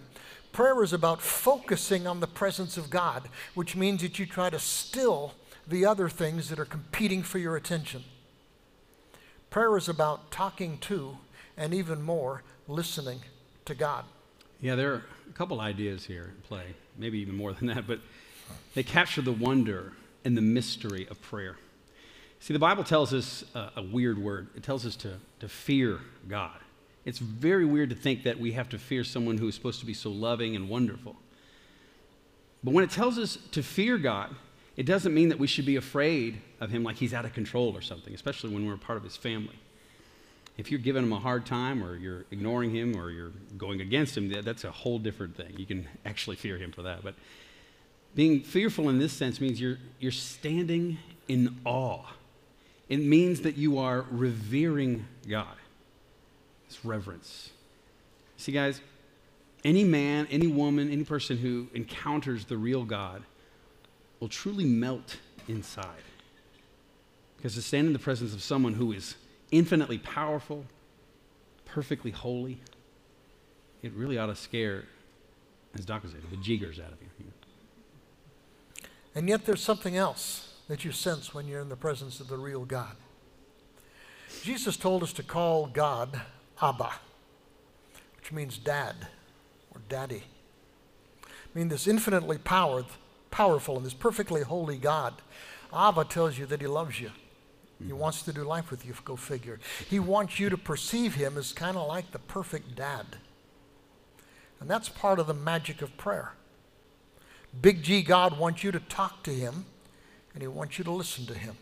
[0.53, 4.59] prayer is about focusing on the presence of God, which means that you try to
[4.59, 5.33] still
[5.67, 8.03] the other things that are competing for your attention.
[9.49, 11.17] Prayer is about talking to,
[11.55, 13.21] and even more, listening
[13.65, 14.05] to God.
[14.61, 16.63] Yeah, there are a couple ideas here in play,
[16.97, 17.99] maybe even more than that, but
[18.73, 19.93] they capture the wonder
[20.25, 21.57] and the mystery of prayer.
[22.39, 24.47] See, the Bible tells us a weird word.
[24.55, 26.59] It tells us to, to fear God.
[27.03, 29.85] It's very weird to think that we have to fear someone who is supposed to
[29.85, 31.15] be so loving and wonderful.
[32.63, 34.35] But when it tells us to fear God,
[34.77, 37.75] it doesn't mean that we should be afraid of him like he's out of control
[37.75, 39.55] or something, especially when we're part of his family.
[40.55, 44.15] If you're giving him a hard time or you're ignoring him or you're going against
[44.15, 45.55] him, that's a whole different thing.
[45.57, 47.03] You can actually fear him for that.
[47.03, 47.15] But
[48.15, 52.05] being fearful in this sense means you're, you're standing in awe.
[52.87, 55.57] It means that you are revering God.
[56.67, 57.49] It's reverence.
[58.37, 58.79] See, guys,
[59.63, 63.23] any man, any woman, any person who encounters the real God
[64.19, 66.03] will truly melt inside.
[67.37, 69.15] Because to stand in the presence of someone who is
[69.51, 70.65] infinitely powerful,
[71.65, 72.59] perfectly holy,
[73.83, 74.85] it really ought to scare,
[75.77, 77.07] as Doctor said, the jiggers out of you.
[79.17, 82.37] And yet there's something else that you sense when you're in the presence of the
[82.37, 82.95] real God.
[84.43, 86.21] Jesus told us to call God
[86.61, 86.91] Abba,
[88.17, 89.07] which means dad
[89.73, 90.23] or daddy.
[91.25, 92.85] I mean, this infinitely powered,
[93.31, 95.13] powerful and this perfectly holy God.
[95.73, 97.11] Abba tells you that he loves you.
[97.79, 97.97] He mm-hmm.
[97.97, 99.59] wants to do life with you, go figure.
[99.89, 103.17] He wants you to perceive him as kind of like the perfect dad.
[104.59, 106.33] And that's part of the magic of prayer.
[107.61, 109.65] Big G God wants you to talk to him,
[110.33, 111.55] and he wants you to listen to him.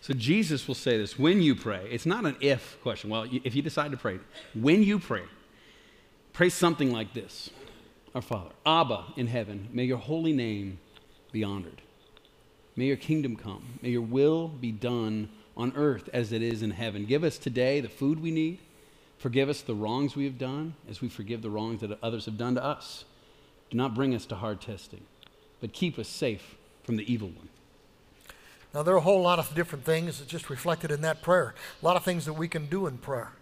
[0.00, 1.86] So Jesus will say this when you pray.
[1.90, 3.10] It's not an if question.
[3.10, 4.18] Well, if you decide to pray,
[4.54, 5.24] when you pray,
[6.32, 7.50] pray something like this
[8.14, 10.78] Our Father, Abba in heaven, may your holy name
[11.32, 11.82] be honored.
[12.76, 13.78] May your kingdom come.
[13.82, 17.04] May your will be done on earth as it is in heaven.
[17.04, 18.58] Give us today the food we need.
[19.18, 22.38] Forgive us the wrongs we have done as we forgive the wrongs that others have
[22.38, 23.04] done to us.
[23.70, 25.02] Do not bring us to hard testing,
[25.60, 27.50] but keep us safe from the evil one.
[28.72, 31.54] Now, there are a whole lot of different things that's just reflected in that prayer.
[31.82, 33.32] A lot of things that we can do in prayer.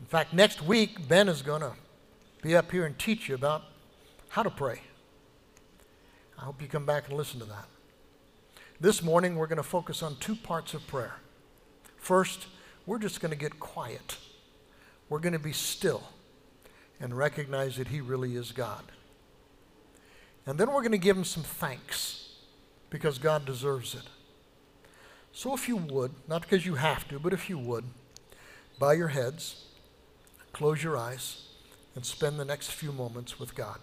[0.00, 1.72] In fact, next week, Ben is going to
[2.42, 3.64] be up here and teach you about
[4.28, 4.82] how to pray.
[6.40, 7.66] I hope you come back and listen to that.
[8.80, 11.16] This morning, we're going to focus on two parts of prayer.
[11.98, 12.46] First,
[12.86, 14.16] we're just going to get quiet.
[15.10, 16.04] We're going to be still
[16.98, 18.84] and recognize that He really is God.
[20.46, 22.36] And then we're going to give Him some thanks
[22.88, 24.08] because God deserves it.
[25.32, 27.84] So, if you would, not because you have to, but if you would,
[28.78, 29.66] bow your heads,
[30.54, 31.48] close your eyes,
[31.94, 33.78] and spend the next few moments with God.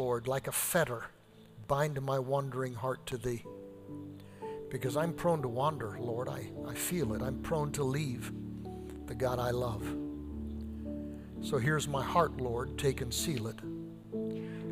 [0.00, 1.04] Lord, like a fetter,
[1.68, 3.44] bind my wandering heart to thee.
[4.70, 6.26] Because I'm prone to wander, Lord.
[6.26, 7.20] I, I feel it.
[7.20, 8.32] I'm prone to leave
[9.04, 9.84] the God I love.
[11.42, 12.78] So here's my heart, Lord.
[12.78, 13.58] Take and seal it.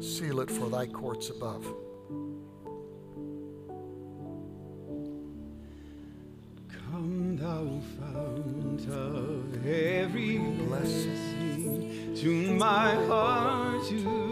[0.03, 1.67] Seal it for thy courts above.
[6.91, 14.28] Come, thou fount of every blessing, tune my heart to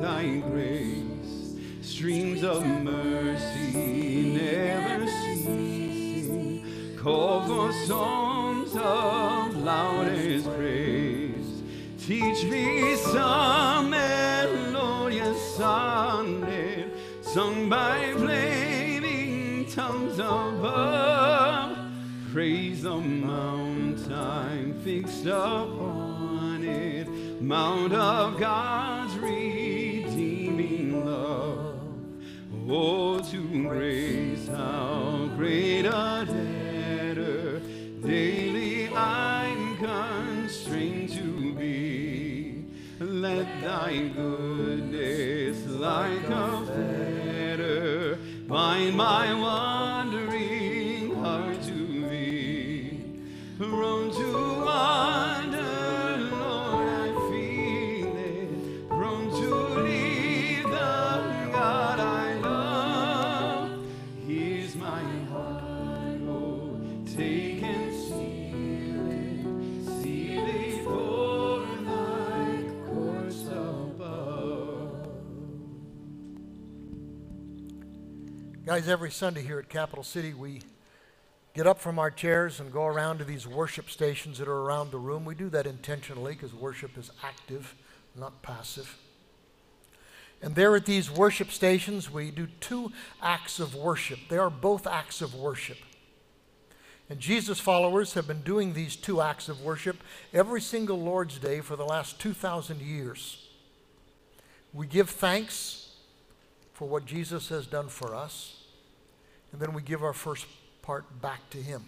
[0.00, 1.56] thy grace.
[1.82, 6.64] Streams of mercy never ceasing,
[6.98, 11.62] call for songs of loudest praise.
[11.98, 16.88] Teach me some melodious sonnet
[17.20, 21.76] sung by flaming tongues above.
[22.32, 27.08] Praise the mount I'm fixed upon it,
[27.40, 28.99] mount of God's
[32.72, 37.60] Oh, to grace, how great a debtor
[38.00, 42.66] daily I'm constrained to be.
[43.00, 44.49] Let thy goodness,
[78.70, 80.60] Guys, every Sunday here at Capital City, we
[81.54, 84.92] get up from our chairs and go around to these worship stations that are around
[84.92, 85.24] the room.
[85.24, 87.74] We do that intentionally because worship is active,
[88.14, 88.96] not passive.
[90.40, 94.20] And there at these worship stations, we do two acts of worship.
[94.28, 95.78] They are both acts of worship.
[97.08, 99.96] And Jesus followers have been doing these two acts of worship
[100.32, 103.48] every single Lord's Day for the last 2,000 years.
[104.72, 105.88] We give thanks
[106.72, 108.59] for what Jesus has done for us,
[109.52, 110.46] and then we give our first
[110.82, 111.84] part back to Him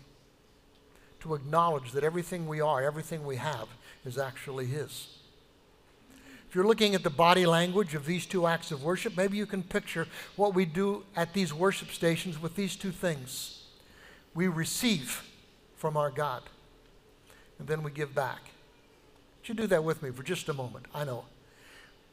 [1.21, 3.69] to acknowledge that everything we are, everything we have,
[4.05, 5.09] is actually His.
[6.49, 9.47] If you're looking at the body language of these two acts of worship, maybe you
[9.47, 10.07] can picture
[10.37, 13.63] what we do at these worship stations with these two things.
[14.35, 15.23] We receive
[15.77, 16.43] from our God,
[17.59, 18.51] and then we give back.
[19.41, 20.87] Would you do that with me for just a moment?
[20.95, 21.25] I know.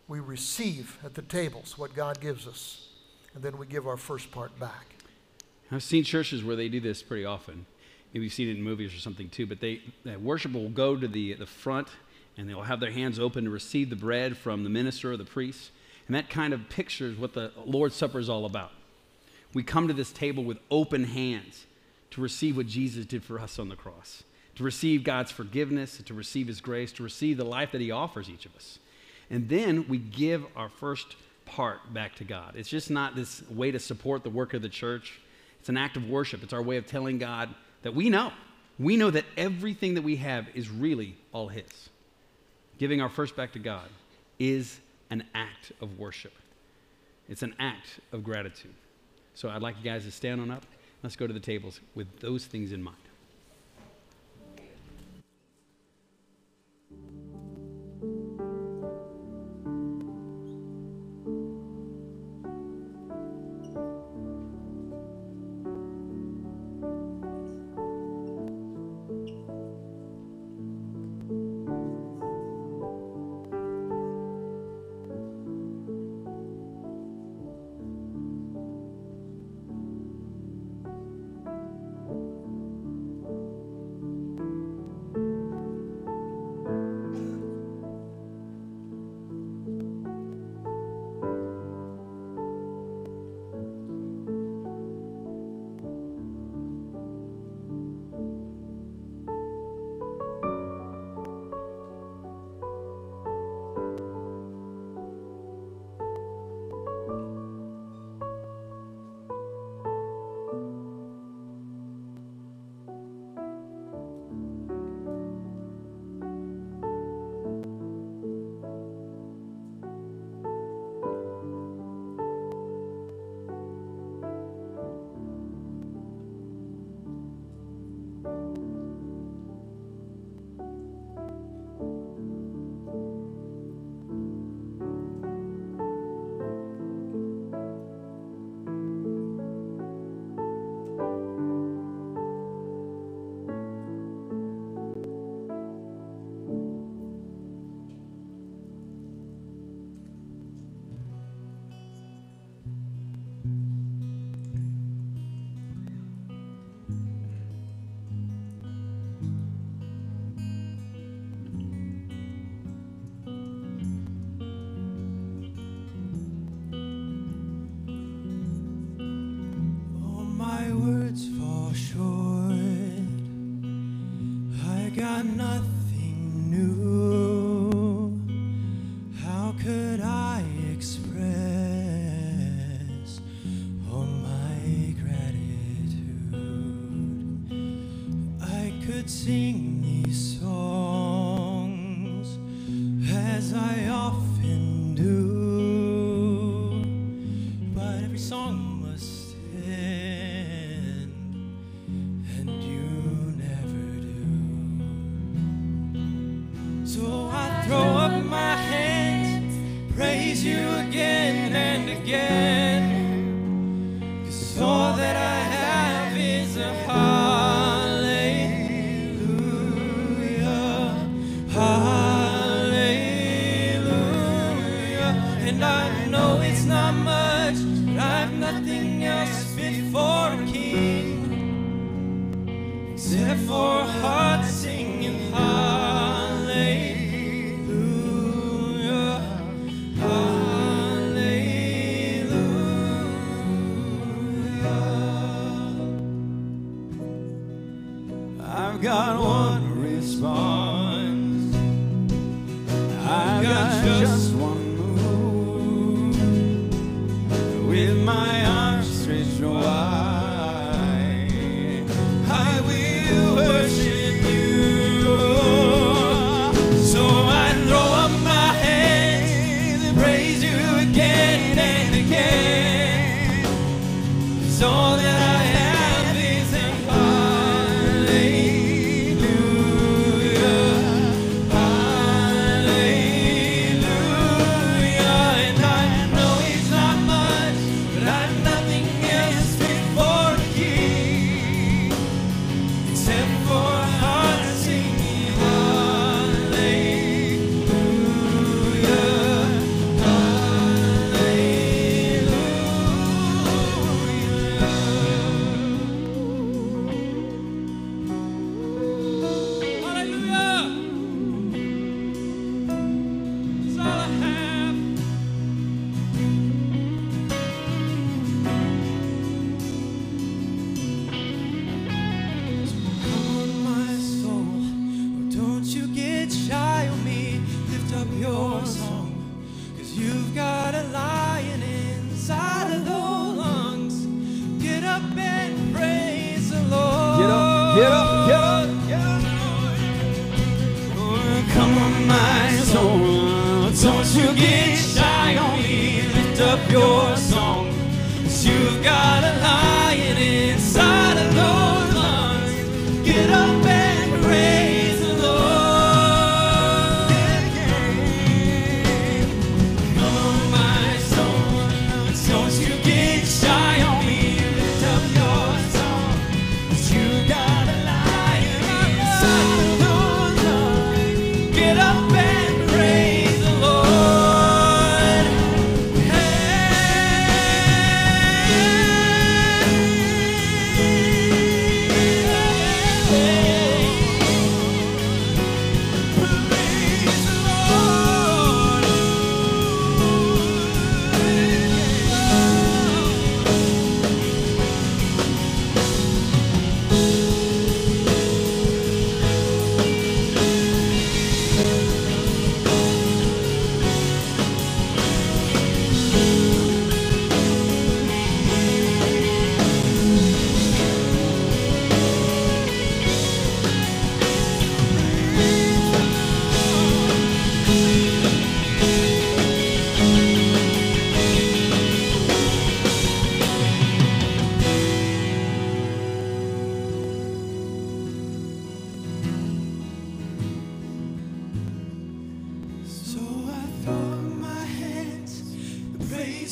[0.07, 2.87] We receive at the tables what God gives us,
[3.33, 4.98] and then we give our first part back.
[5.71, 7.65] I've seen churches where they do this pretty often.
[8.13, 9.45] Maybe you've seen it in movies or something too.
[9.45, 11.87] But they, the worship will go to the, the front
[12.37, 15.25] and they'll have their hands open to receive the bread from the minister or the
[15.25, 15.71] priest.
[16.07, 18.71] And that kind of pictures what the Lord's Supper is all about.
[19.53, 21.65] We come to this table with open hands
[22.11, 24.23] to receive what Jesus did for us on the cross,
[24.55, 28.29] to receive God's forgiveness, to receive His grace, to receive the life that He offers
[28.29, 28.79] each of us.
[29.29, 31.15] And then we give our first
[31.45, 32.55] part back to God.
[32.55, 35.19] It's just not this way to support the work of the church.
[35.59, 36.43] It's an act of worship.
[36.43, 38.31] It's our way of telling God that we know.
[38.77, 41.89] We know that everything that we have is really all His.
[42.77, 43.89] Giving our first back to God
[44.39, 44.79] is
[45.09, 46.33] an act of worship.
[47.27, 48.73] It's an act of gratitude.
[49.35, 50.65] So I'd like you guys to stand on up.
[51.03, 52.97] Let's go to the tables with those things in mind.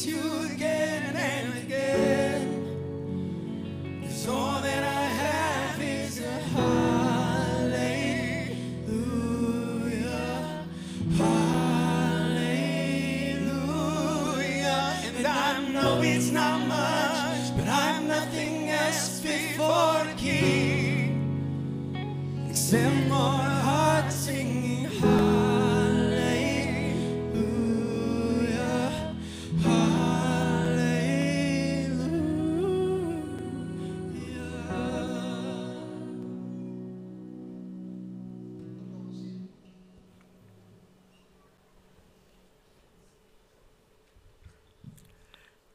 [0.08, 0.37] You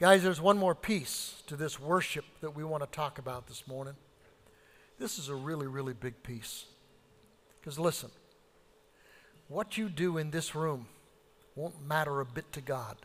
[0.02, 3.68] Guys, there's one more piece to this worship that we want to talk about this
[3.68, 3.94] morning.
[4.98, 6.64] This is a really, really big piece.
[7.60, 8.10] Because listen,
[9.46, 10.88] what you do in this room
[11.54, 12.96] won't matter a bit to God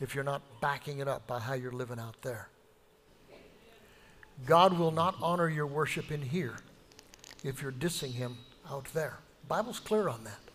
[0.00, 2.48] if you're not backing it up by how you're living out there.
[4.46, 6.56] God will not honor your worship in here
[7.44, 8.38] if you're dissing him
[8.70, 9.18] out there.
[9.46, 10.51] Bible's clear on that.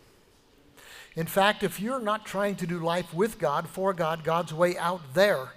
[1.18, 4.78] In fact, if you're not trying to do life with God, for God, God's way
[4.78, 5.52] out there,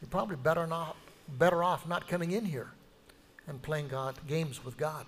[0.00, 0.96] you're probably better not
[1.38, 2.72] better off not coming in here
[3.46, 5.06] and playing God games with God.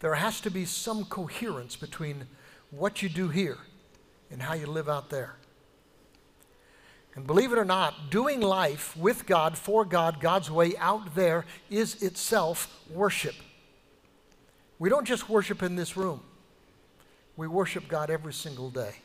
[0.00, 2.26] There has to be some coherence between
[2.72, 3.58] what you do here
[4.28, 5.36] and how you live out there.
[7.14, 11.44] And believe it or not, doing life with God, for God, God's way out there
[11.70, 13.36] is itself worship.
[14.80, 16.22] We don't just worship in this room,
[17.40, 18.96] we worship God every single day.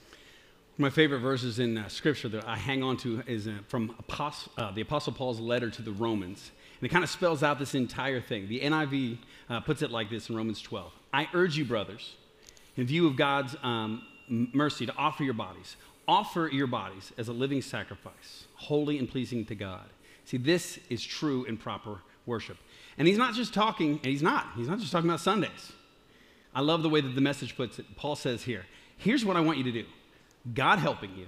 [0.77, 4.71] My favorite verses in uh, Scripture that I hang on to is uh, from uh,
[4.71, 6.51] the Apostle Paul's letter to the Romans.
[6.81, 8.49] And it kind of spells out this entire thing.
[8.49, 9.19] The NIV
[9.49, 12.15] uh, puts it like this in Romans 12 I urge you, brothers,
[12.75, 15.77] in view of God's um, mercy, to offer your bodies.
[16.05, 19.85] Offer your bodies as a living sacrifice, holy and pleasing to God.
[20.25, 22.57] See, this is true and proper worship.
[22.97, 25.71] And he's not just talking, and he's not, he's not just talking about Sundays.
[26.55, 27.85] I love the way that the message puts it.
[27.97, 28.65] Paul says here,
[28.97, 29.85] here's what I want you to do
[30.53, 31.27] God helping you,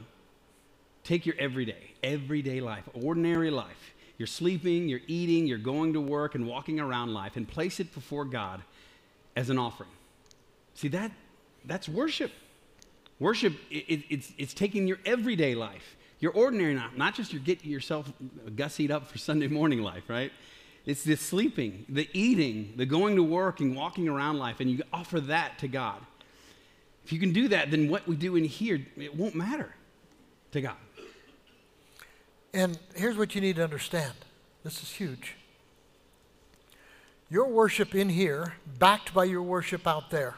[1.03, 3.93] take your everyday, everyday life, ordinary life.
[4.17, 7.93] You're sleeping, you're eating, you're going to work and walking around life, and place it
[7.93, 8.61] before God
[9.35, 9.91] as an offering.
[10.73, 11.11] See, that,
[11.65, 12.31] that's worship.
[13.19, 17.41] Worship, it, it- it's, it's taking your everyday life, your ordinary life, not just your
[17.43, 18.11] getting yourself
[18.55, 20.31] gussied up for Sunday morning life, right?
[20.87, 24.81] It's the sleeping, the eating, the going to work and walking around life, and you
[24.93, 25.99] offer that to God.
[27.03, 29.75] If you can do that, then what we do in here, it won't matter
[30.53, 30.77] to God.
[32.53, 34.13] And here's what you need to understand
[34.63, 35.35] this is huge.
[37.29, 40.35] Your worship in here, backed by your worship out there,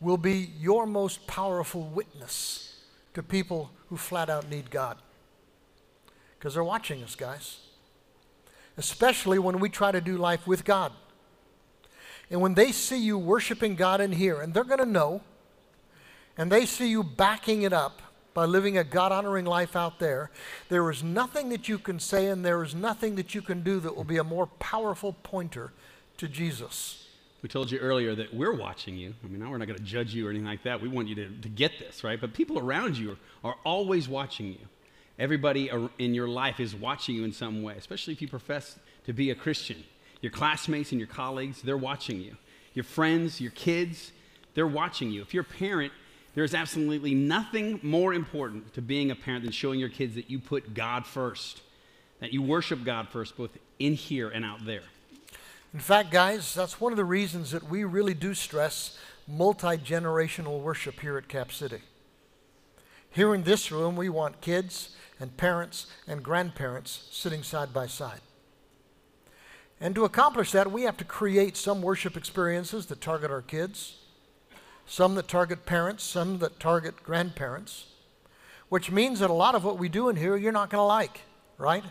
[0.00, 2.82] will be your most powerful witness
[3.14, 4.98] to people who flat out need God.
[6.36, 7.58] Because they're watching us, guys.
[8.76, 10.92] Especially when we try to do life with God.
[12.30, 15.20] And when they see you worshiping God in here, and they're going to know,
[16.38, 18.00] and they see you backing it up
[18.34, 20.30] by living a God honoring life out there,
[20.70, 23.80] there is nothing that you can say and there is nothing that you can do
[23.80, 25.72] that will be a more powerful pointer
[26.16, 27.06] to Jesus.
[27.42, 29.14] We told you earlier that we're watching you.
[29.22, 30.80] I mean, now we're not going to judge you or anything like that.
[30.80, 32.20] We want you to, to get this, right?
[32.20, 34.58] But people around you are, are always watching you.
[35.18, 39.12] Everybody in your life is watching you in some way, especially if you profess to
[39.12, 39.84] be a Christian.
[40.20, 42.36] Your classmates and your colleagues, they're watching you.
[42.74, 44.12] Your friends, your kids,
[44.54, 45.20] they're watching you.
[45.22, 45.92] If you're a parent,
[46.34, 50.38] there's absolutely nothing more important to being a parent than showing your kids that you
[50.38, 51.60] put God first,
[52.20, 54.82] that you worship God first, both in here and out there.
[55.74, 60.60] In fact, guys, that's one of the reasons that we really do stress multi generational
[60.60, 61.80] worship here at Cap City.
[63.12, 68.20] Here in this room, we want kids and parents and grandparents sitting side by side.
[69.78, 73.98] And to accomplish that, we have to create some worship experiences that target our kids,
[74.86, 77.86] some that target parents, some that target grandparents,
[78.70, 80.84] which means that a lot of what we do in here you're not going to
[80.84, 81.20] like,
[81.58, 81.84] right?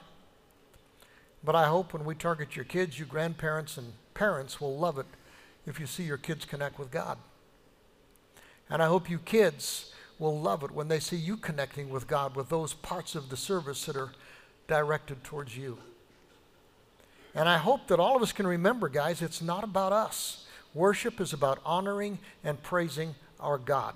[1.43, 5.05] But I hope when we target your kids, you grandparents and parents will love it
[5.67, 7.19] if you see your kids connect with God.
[8.71, 12.35] And I hope you kids will love it when they see you connecting with God
[12.35, 14.11] with those parts of the service that are
[14.67, 15.79] directed towards you.
[17.33, 20.45] And I hope that all of us can remember, guys, it's not about us.
[20.75, 23.95] Worship is about honoring and praising our God.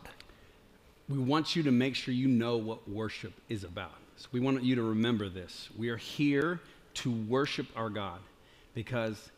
[1.08, 3.94] We want you to make sure you know what worship is about.
[4.18, 5.70] So we want you to remember this.
[5.78, 6.60] We are here
[6.96, 8.20] to worship our God
[8.74, 9.30] because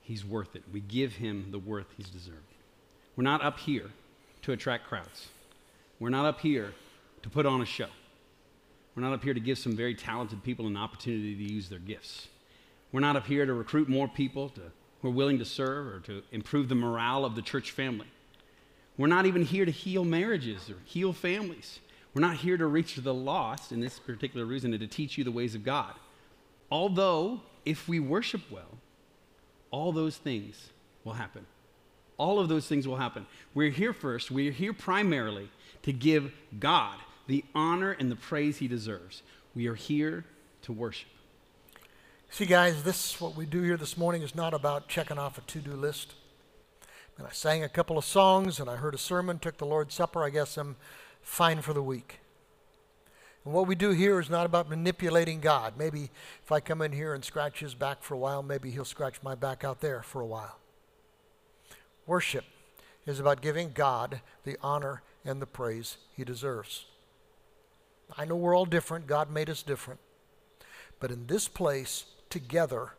[0.00, 0.62] he's worth it.
[0.72, 2.38] We give him the worth he's deserved.
[3.14, 3.90] We're not up here
[4.42, 5.28] to attract crowds.
[6.00, 6.72] We're not up here
[7.22, 7.88] to put on a show.
[8.96, 11.78] We're not up here to give some very talented people an opportunity to use their
[11.78, 12.26] gifts.
[12.90, 14.62] We're not up here to recruit more people to,
[15.02, 18.06] who are willing to serve or to improve the morale of the church family.
[18.96, 21.80] We're not even here to heal marriages or heal families.
[22.14, 25.22] We're not here to reach the lost in this particular reason and to teach you
[25.22, 25.94] the ways of God.
[26.70, 28.78] Although, if we worship well,
[29.70, 30.70] all those things
[31.04, 31.46] will happen.
[32.16, 33.26] All of those things will happen.
[33.54, 35.50] We're here first, we're here primarily
[35.82, 39.22] to give God the honor and the praise he deserves.
[39.54, 40.24] We are here
[40.62, 41.08] to worship.
[42.28, 45.40] See, guys, this what we do here this morning is not about checking off a
[45.42, 46.14] to-do list.
[47.18, 49.94] And I sang a couple of songs and I heard a sermon, took the Lord's
[49.94, 50.24] Supper.
[50.24, 50.76] I guess I'm
[51.22, 52.20] fine for the week.
[53.44, 55.74] And what we do here is not about manipulating God.
[55.76, 56.10] Maybe
[56.42, 59.22] if I come in here and scratch his back for a while, maybe he'll scratch
[59.22, 60.58] my back out there for a while.
[62.06, 62.44] Worship
[63.06, 66.86] is about giving God the honor and the praise he deserves.
[68.16, 70.00] I know we're all different, God made us different.
[70.98, 72.92] But in this place, together,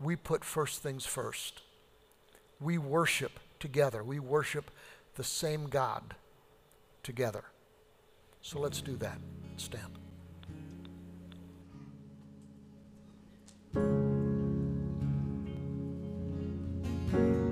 [0.00, 1.62] we put first things first.
[2.60, 4.04] We worship together.
[4.04, 4.70] We worship
[5.14, 6.14] the same God
[7.02, 7.44] together.
[8.42, 9.18] So let's do that.
[9.56, 9.98] Stand.
[17.12, 17.45] I'm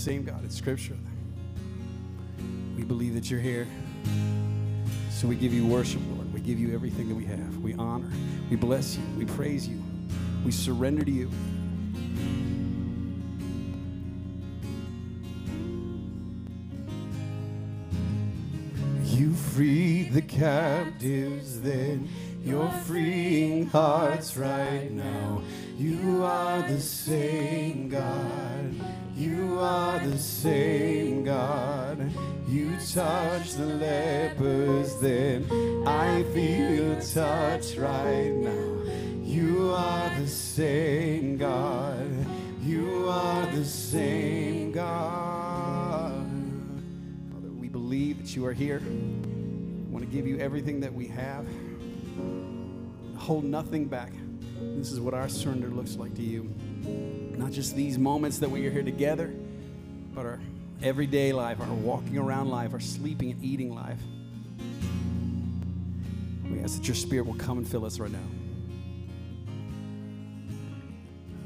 [0.00, 0.42] same God.
[0.44, 0.96] It's scripture.
[2.74, 3.66] We believe that you're here.
[5.10, 6.32] So we give you worship, Lord.
[6.32, 7.58] We give you everything that we have.
[7.58, 8.10] We honor.
[8.48, 9.02] We bless you.
[9.18, 9.82] We praise you.
[10.42, 11.30] We surrender to you.
[19.04, 22.08] You freed the captives then.
[22.42, 25.42] You're freeing hearts right now.
[25.76, 28.59] You are the same God.
[29.20, 32.10] You are the same God.
[32.48, 35.44] You touch the lepers then.
[35.86, 38.82] I feel your touch right now.
[39.22, 42.10] You are the same God.
[42.62, 46.26] You are the same God.
[47.30, 48.80] Father, we believe that you are here.
[48.80, 51.46] We want to give you everything that we have.
[53.18, 54.12] Hold nothing back.
[54.60, 56.54] This is what our surrender looks like to you.
[57.36, 59.32] Not just these moments that we are here together,
[60.14, 60.40] but our
[60.82, 63.98] everyday life, our walking around life, our sleeping and eating life.
[66.50, 68.18] We ask that your spirit will come and fill us right now.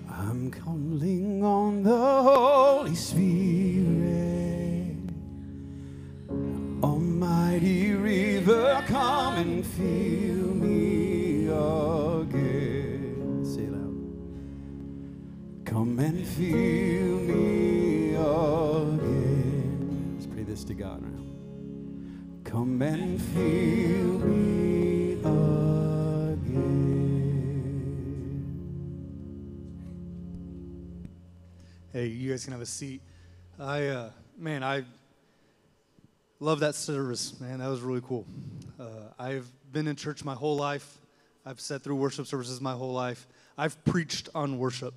[0.08, 3.94] I'm calling on the Holy Spirit.
[6.82, 10.33] Almighty river, come and fill
[15.74, 20.14] Come and fill me again.
[20.14, 21.24] Let's pray this to God now.
[22.44, 25.24] Come and fill me again.
[31.92, 33.02] Hey, you guys can have a seat.
[33.58, 34.84] I, uh, man, I
[36.38, 37.58] love that service, man.
[37.58, 38.24] That was really cool.
[38.78, 41.00] Uh, I've been in church my whole life.
[41.44, 43.26] I've sat through worship services my whole life.
[43.58, 44.94] I've preached on worship,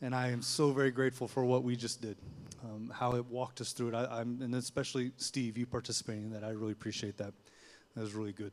[0.00, 2.16] and I am so very grateful for what we just did,
[2.64, 3.94] um, how it walked us through it.
[3.94, 6.44] I, and especially Steve, you participating in that.
[6.44, 7.32] I really appreciate that.
[7.94, 8.52] That was really good.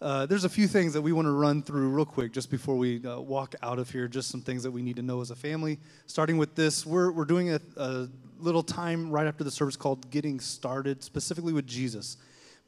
[0.00, 2.76] Uh, there's a few things that we want to run through real quick just before
[2.76, 4.06] we uh, walk out of here.
[4.06, 5.80] Just some things that we need to know as a family.
[6.06, 8.08] Starting with this, we're, we're doing a, a
[8.38, 12.16] little time right after the service called Getting Started, specifically with Jesus.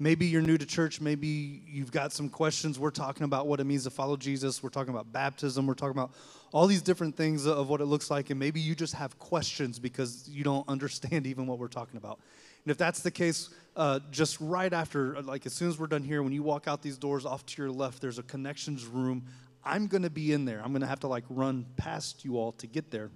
[0.02, 0.98] Maybe you're new to church.
[0.98, 2.78] Maybe you've got some questions.
[2.78, 4.62] We're talking about what it means to follow Jesus.
[4.62, 5.66] We're talking about baptism.
[5.66, 6.12] We're talking about
[6.52, 8.30] all these different things of what it looks like.
[8.30, 12.18] And maybe you just have questions because you don't understand even what we're talking about.
[12.64, 16.02] And if that's the case, uh, just right after, like as soon as we're done
[16.02, 19.26] here, when you walk out these doors off to your left, there's a connections room.
[19.62, 20.62] I'm going to be in there.
[20.64, 23.10] I'm going to have to like run past you all to get there,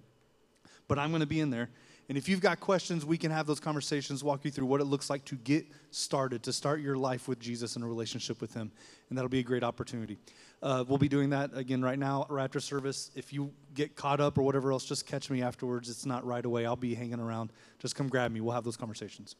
[0.86, 1.70] but I'm going to be in there.
[2.09, 4.85] And if you've got questions, we can have those conversations, walk you through what it
[4.85, 8.52] looks like to get started, to start your life with Jesus and a relationship with
[8.52, 8.70] Him.
[9.09, 10.18] And that'll be a great opportunity.
[10.62, 13.10] Uh, we'll be doing that again right now, right after service.
[13.14, 15.89] If you get caught up or whatever else, just catch me afterwards.
[15.89, 16.66] It's not right away.
[16.66, 17.52] I'll be hanging around.
[17.78, 18.40] Just come grab me.
[18.40, 19.36] We'll have those conversations.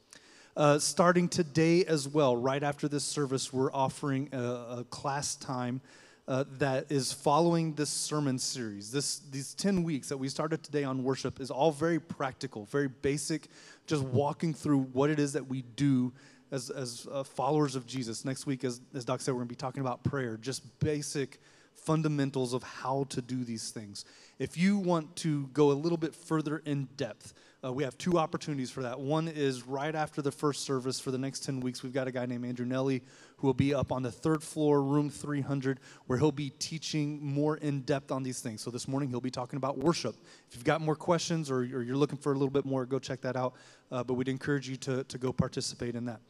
[0.57, 5.81] Uh, starting today as well, right after this service, we're offering a, a class time
[6.27, 8.91] uh, that is following this sermon series.
[8.91, 12.89] This, these 10 weeks that we started today on worship is all very practical, very
[12.89, 13.49] basic,
[13.87, 16.13] just walking through what it is that we do
[16.51, 18.25] as, as uh, followers of Jesus.
[18.25, 21.41] Next week, as, as Doc said, we're going to be talking about prayer, just basic
[21.75, 24.05] fundamentals of how to do these things.
[24.39, 27.35] If you want to go a little bit further in depth,
[27.65, 29.01] uh, we have two opportunities for that.
[29.01, 31.83] One is right after the first service for the next 10 weeks.
[31.83, 33.03] We've got a guy named Andrew Nelly
[33.39, 37.57] who will be up on the third floor, room 300, where he'll be teaching more
[37.57, 38.61] in depth on these things.
[38.61, 40.15] So this morning he'll be talking about worship.
[40.49, 42.99] If you've got more questions or, or you're looking for a little bit more, go
[42.99, 43.55] check that out.
[43.91, 46.21] Uh, but we'd encourage you to, to go participate in that.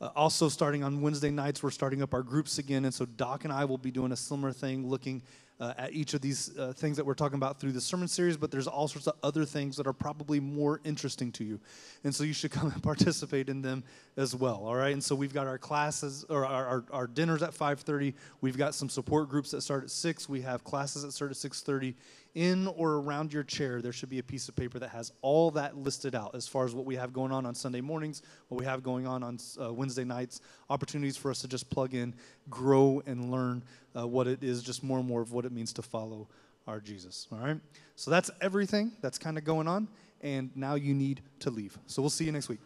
[0.00, 2.84] Uh, also, starting on Wednesday nights, we're starting up our groups again.
[2.84, 5.22] And so, Doc and I will be doing a similar thing, looking
[5.62, 8.36] uh, at each of these uh, things that we're talking about through the sermon series,
[8.36, 11.60] but there's all sorts of other things that are probably more interesting to you.
[12.02, 13.84] And so, you should come and participate in them
[14.16, 14.64] as well.
[14.64, 14.92] All right.
[14.92, 18.14] And so, we've got our classes or our, our, our dinners at 5.30.
[18.40, 20.28] We've got some support groups that start at 6.
[20.28, 21.94] We have classes that start at 6.30
[22.34, 25.50] in or around your chair, there should be a piece of paper that has all
[25.50, 28.58] that listed out as far as what we have going on on Sunday mornings, what
[28.58, 30.40] we have going on on uh, Wednesday nights,
[30.70, 32.14] opportunities for us to just plug in,
[32.48, 33.62] grow, and learn
[33.96, 36.26] uh, what it is, just more and more of what it means to follow
[36.66, 37.26] our Jesus.
[37.32, 37.60] All right?
[37.96, 39.88] So that's everything that's kind of going on,
[40.22, 41.78] and now you need to leave.
[41.86, 42.60] So we'll see you next week.